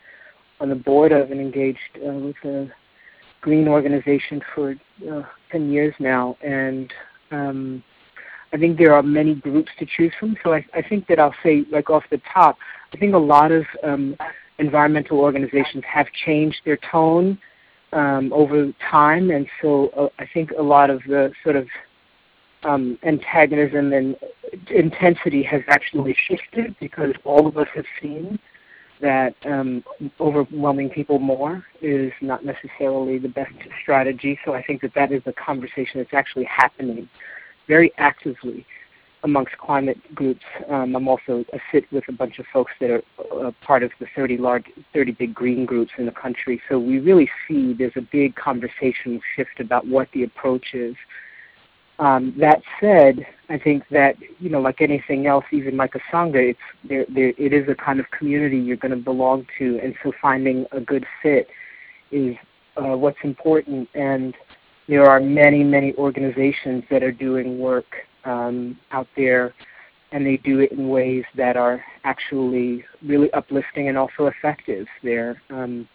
[0.61, 2.71] on the board of and engaged uh, with a
[3.43, 4.75] green organization for
[5.11, 6.93] uh, 10 years now, and
[7.33, 7.85] um,
[8.55, 10.37] I think there are many groups to choose from.
[10.43, 12.57] So I, I think that I'll say, like off the top,
[12.95, 14.17] I think a lot of um,
[14.59, 17.39] environmental organizations have changed their tone
[17.93, 21.67] um, over time, and so uh, I think a lot of the sort of
[22.65, 24.17] um, antagonism and
[24.71, 28.39] intensity has actually shifted because all of us have seen
[29.01, 29.83] that um,
[30.21, 33.53] overwhelming people more is not necessarily the best
[33.83, 34.39] strategy.
[34.45, 37.09] So I think that that is a conversation that's actually happening
[37.67, 38.65] very actively
[39.25, 40.43] amongst climate groups.
[40.69, 43.03] Um, I'm also a sit with a bunch of folks that are
[43.47, 46.61] uh, part of the 30 large, 30 big green groups in the country.
[46.69, 50.95] So we really see there's a big conversation shift about what the approach is.
[51.99, 56.51] Um, that said, I think that you know, like anything else, even like a sangha,
[56.51, 57.33] it's there, there.
[57.37, 60.81] It is a kind of community you're going to belong to, and so finding a
[60.81, 61.49] good fit
[62.11, 62.35] is
[62.77, 63.89] uh, what's important.
[63.95, 64.35] And
[64.89, 67.87] there are many, many organizations that are doing work
[68.25, 69.55] um, out there,
[70.13, 74.87] and they do it in ways that are actually really uplifting and also effective.
[75.03, 75.89] They're um,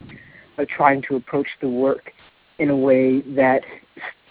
[0.58, 2.12] uh, trying to approach the work
[2.60, 3.62] in a way that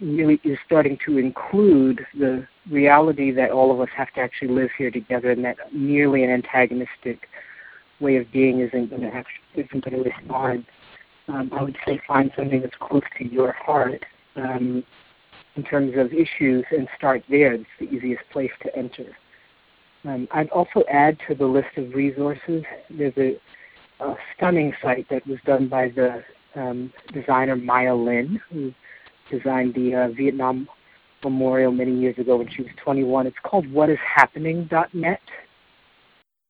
[0.01, 4.71] really is starting to include the reality that all of us have to actually live
[4.77, 7.29] here together, and that merely an antagonistic
[8.01, 10.67] way of being isn't going to actually isn't going to respond.
[11.29, 14.05] Um, I would say find something that's close to your heart
[14.37, 14.85] um,
[15.57, 17.55] in terms of issues and start there.
[17.55, 19.17] It's the easiest place to enter.
[20.05, 23.37] Um, I'd also add to the list of resources, there's a,
[24.01, 26.23] a stunning site that was done by the
[26.55, 28.73] um, designer Maya Lin, who
[29.31, 30.69] designed the uh, Vietnam
[31.25, 33.27] Memorial many years ago when she was 21.
[33.27, 35.21] It's called whatishappening.net.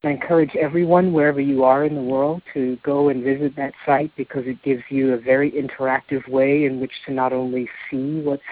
[0.05, 4.13] I encourage everyone, wherever you are in the world, to go and visit that site
[4.17, 8.43] because it gives you a very interactive way in which to not only see what's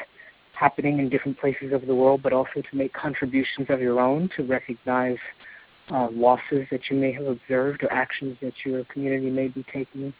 [0.55, 4.29] happening in different places of the world, but also to make contributions of your own
[4.37, 5.18] to recognize
[5.91, 10.12] uh, losses that you may have observed or actions that your community may be taking.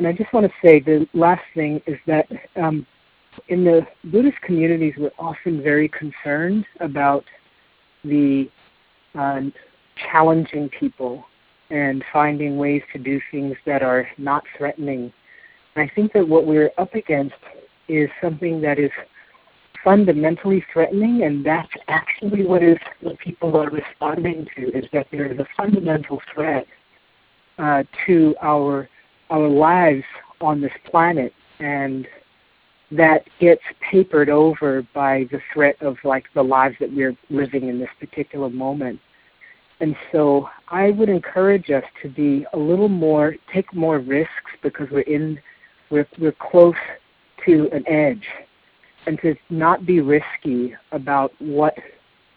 [0.00, 2.26] And I just want to say the last thing is that
[2.56, 2.86] um,
[3.48, 7.22] in the Buddhist communities, we're often very concerned about
[8.02, 8.48] the
[9.14, 9.42] uh,
[10.10, 11.26] challenging people
[11.68, 15.12] and finding ways to do things that are not threatening.
[15.76, 17.34] And I think that what we're up against
[17.86, 18.90] is something that is
[19.84, 25.30] fundamentally threatening, and that's actually what is what people are responding to is that there
[25.30, 26.66] is a fundamental threat
[27.58, 28.88] uh, to our
[29.30, 30.04] our lives
[30.40, 32.06] on this planet, and
[32.90, 37.78] that gets papered over by the threat of like the lives that we're living in
[37.78, 38.98] this particular moment.
[39.80, 44.88] And so I would encourage us to be a little more, take more risks because
[44.90, 45.40] we're in,
[45.90, 46.74] we're, we're close
[47.46, 48.26] to an edge,
[49.06, 51.74] and to not be risky about what,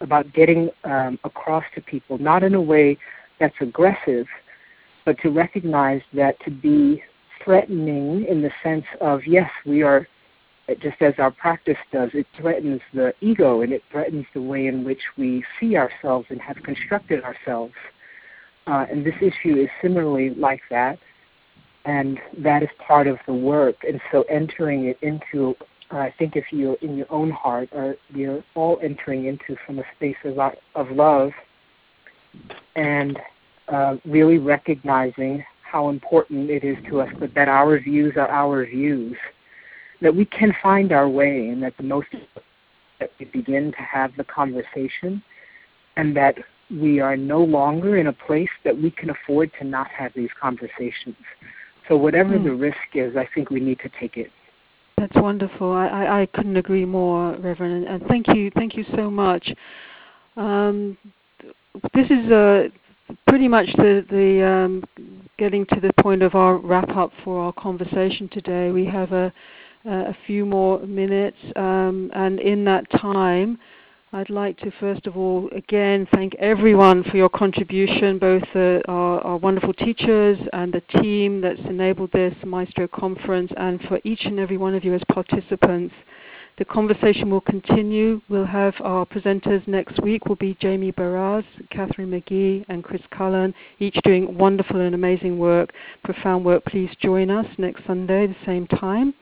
[0.00, 2.96] about getting um, across to people, not in a way
[3.38, 4.26] that's aggressive,
[5.04, 7.02] but to recognize that to be
[7.44, 10.06] threatening in the sense of yes, we are
[10.80, 14.82] just as our practice does, it threatens the ego and it threatens the way in
[14.82, 17.74] which we see ourselves and have constructed ourselves.
[18.66, 20.98] Uh, and this issue is similarly like that,
[21.84, 23.76] and that is part of the work.
[23.86, 25.54] And so entering it into,
[25.92, 29.80] uh, I think if you're in your own heart, or you're all entering into from
[29.80, 30.38] a space of,
[30.74, 31.32] of love,
[32.74, 33.18] and
[33.68, 38.64] uh, really recognizing how important it is to us, but that our views are our
[38.64, 39.16] views
[40.00, 42.08] that we can find our way and that the most
[43.00, 45.22] that we begin to have the conversation
[45.96, 46.36] and that
[46.70, 50.30] we are no longer in a place that we can afford to not have these
[50.40, 51.16] conversations.
[51.88, 52.44] So whatever mm.
[52.44, 54.30] the risk is, I think we need to take it.
[54.96, 55.72] That's wonderful.
[55.72, 59.52] I, I, I couldn't agree more, Reverend, and thank you, thank you so much.
[60.36, 60.96] Um,
[61.94, 62.68] this is a
[63.26, 64.84] pretty much the, the um,
[65.38, 68.70] getting to the point of our wrap up for our conversation today.
[68.70, 69.32] We have a,
[69.84, 73.58] a few more minutes, um, and in that time,
[74.12, 79.20] I'd like to first of all again thank everyone for your contribution, both uh, our,
[79.22, 84.38] our, wonderful teachers and the team that's enabled this Maestro conference, and for each and
[84.38, 85.92] every one of you as participants.
[86.56, 88.20] The conversation will continue.
[88.28, 93.52] We'll have our presenters next week will be Jamie Baraz, Catherine McGee, and Chris Cullen,
[93.80, 95.72] each doing wonderful and amazing work,
[96.04, 96.64] profound work.
[96.66, 99.12] Please join us next Sunday, the same time.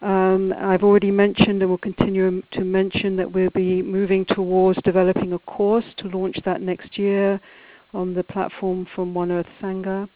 [0.00, 5.34] Um, I've already mentioned and will continue to mention that we'll be moving towards developing
[5.34, 7.38] a course to launch that next year
[7.92, 10.08] on the platform from One Earth Sangha.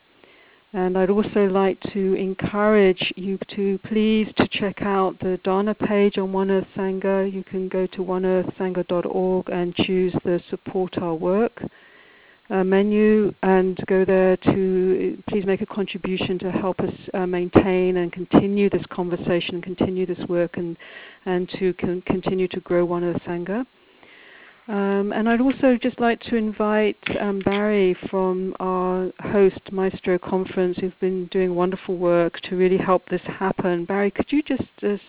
[0.73, 6.19] And I'd also like to encourage you to please to check out the Dana page
[6.19, 7.33] on One Earth Sangha.
[7.33, 11.63] You can go to oneearthsangha.org and choose the support our work
[12.51, 17.99] uh, menu and go there to please make a contribution to help us uh, maintain
[17.99, 20.77] and continue this conversation continue this work and,
[21.27, 23.67] and to con- continue to grow One Earth Sangha.
[24.69, 30.77] Um, and I'd also just like to invite um, Barry from our host Maestro conference,
[30.79, 33.87] who's been doing wonderful work to really help this happen.
[33.87, 35.03] Barry, could you just, just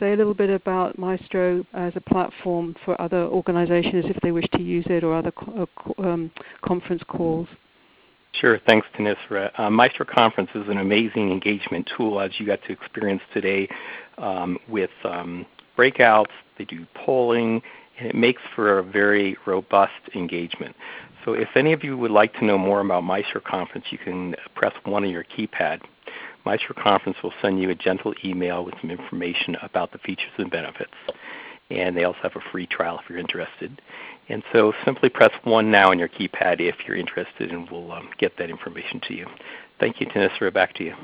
[0.00, 4.46] say a little bit about Maestro as a platform for other organizations if they wish
[4.54, 7.46] to use it or other co- uh, um, conference calls?
[8.32, 8.58] Sure.
[8.66, 9.56] Thanks, Thanissara.
[9.56, 13.68] Uh, Maestro Conference is an amazing engagement tool, as you got to experience today,
[14.18, 15.46] um, with um,
[15.78, 16.32] breakouts.
[16.58, 17.62] They do polling,
[17.98, 20.74] and it makes for a very robust engagement.
[21.24, 24.34] So, if any of you would like to know more about Maestro Conference, you can
[24.54, 25.80] press one on your keypad.
[26.44, 30.50] Maestro Conference will send you a gentle email with some information about the features and
[30.50, 30.92] benefits.
[31.70, 33.80] And they also have a free trial if you're interested.
[34.28, 38.10] And so simply press 1 now on your keypad if you're interested, and we'll um,
[38.18, 39.26] get that information to you.
[39.80, 40.52] Thank you, Thanissara.
[40.52, 40.94] Back to you.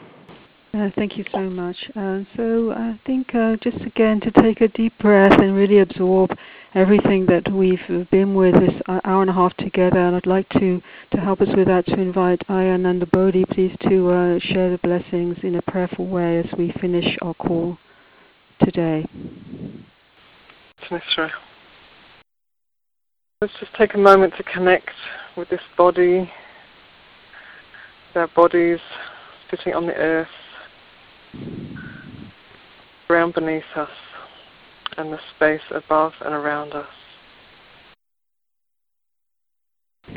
[0.72, 1.76] Uh, thank you so much.
[1.96, 6.30] Uh, so I think uh, just again to take a deep breath and really absorb
[6.74, 9.98] everything that we've been with this hour and a half together.
[9.98, 10.80] And I'd like to,
[11.12, 15.36] to help us with that to invite Ayya Anandabodhi, please, to uh, share the blessings
[15.42, 17.78] in a prayerful way as we finish our call
[18.62, 19.06] today.
[20.90, 21.04] Let's
[23.58, 24.90] just take a moment to connect
[25.36, 26.30] with this body,
[28.14, 28.80] our bodies
[29.50, 30.28] sitting on the earth
[33.06, 33.88] ground beneath us
[35.00, 36.86] and the space above and around us.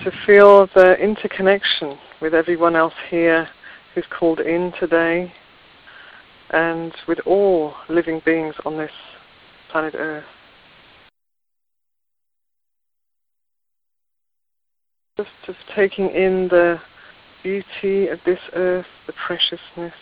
[0.03, 3.47] To feel the interconnection with everyone else here
[3.93, 5.31] who's called in today
[6.49, 8.91] and with all living beings on this
[9.71, 10.25] planet Earth.
[15.17, 16.79] Just, just taking in the
[17.43, 19.93] beauty of this earth, the preciousness,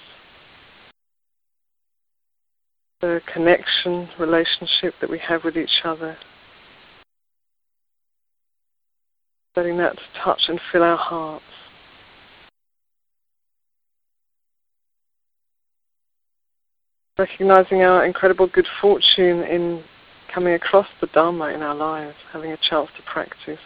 [3.02, 6.18] the connection, relationship that we have with each other.
[9.56, 11.44] Letting that touch and fill our hearts.
[17.18, 19.84] Recognizing our incredible good fortune in
[20.34, 23.60] coming across the Dharma in our lives, having a chance to practice.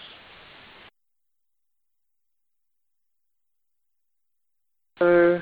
[4.98, 5.42] So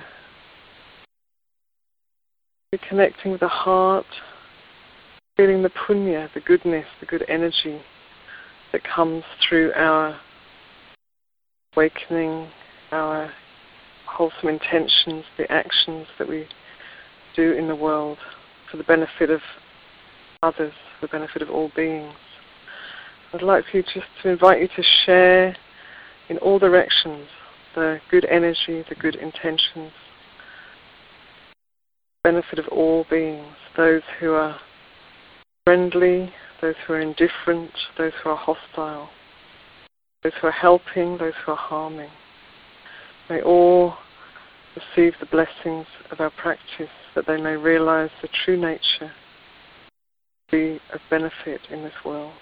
[2.73, 4.07] Reconnecting with the heart,
[5.37, 7.79] feeling the punya, the goodness, the good energy
[8.71, 10.19] that comes through our
[11.75, 12.49] awakening,
[12.91, 13.31] our
[14.07, 16.47] wholesome intentions, the actions that we
[17.35, 18.17] do in the world
[18.71, 19.41] for the benefit of
[20.41, 22.15] others, for the benefit of all beings.
[23.33, 25.55] I'd like you just to invite you to share
[26.27, 27.27] in all directions
[27.75, 29.91] the good energy, the good intentions
[32.23, 34.57] benefit of all beings, those who are
[35.65, 36.31] friendly,
[36.61, 39.09] those who are indifferent, those who are hostile,
[40.23, 42.09] those who are helping, those who are harming.
[43.29, 43.95] May all
[44.75, 49.11] receive the blessings of our practice that they may realize the true nature,
[50.49, 52.33] be of benefit in this world.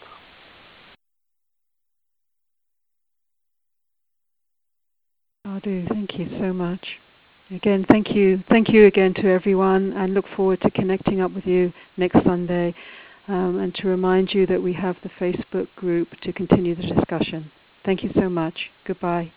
[5.45, 6.85] Sadhu, thank you so much.
[7.53, 8.41] Again, thank you.
[8.49, 12.73] Thank you again to everyone and look forward to connecting up with you next Sunday.
[13.27, 17.51] Um, and to remind you that we have the Facebook group to continue the discussion.
[17.85, 18.71] Thank you so much.
[18.85, 19.31] Goodbye.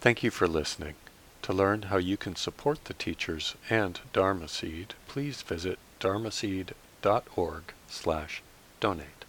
[0.00, 0.94] Thank you for listening.
[1.42, 7.74] To learn how you can support the teachers and Dharma Seed, please visit dharma dharmaseed.org
[7.88, 8.42] slash
[8.80, 9.19] donate.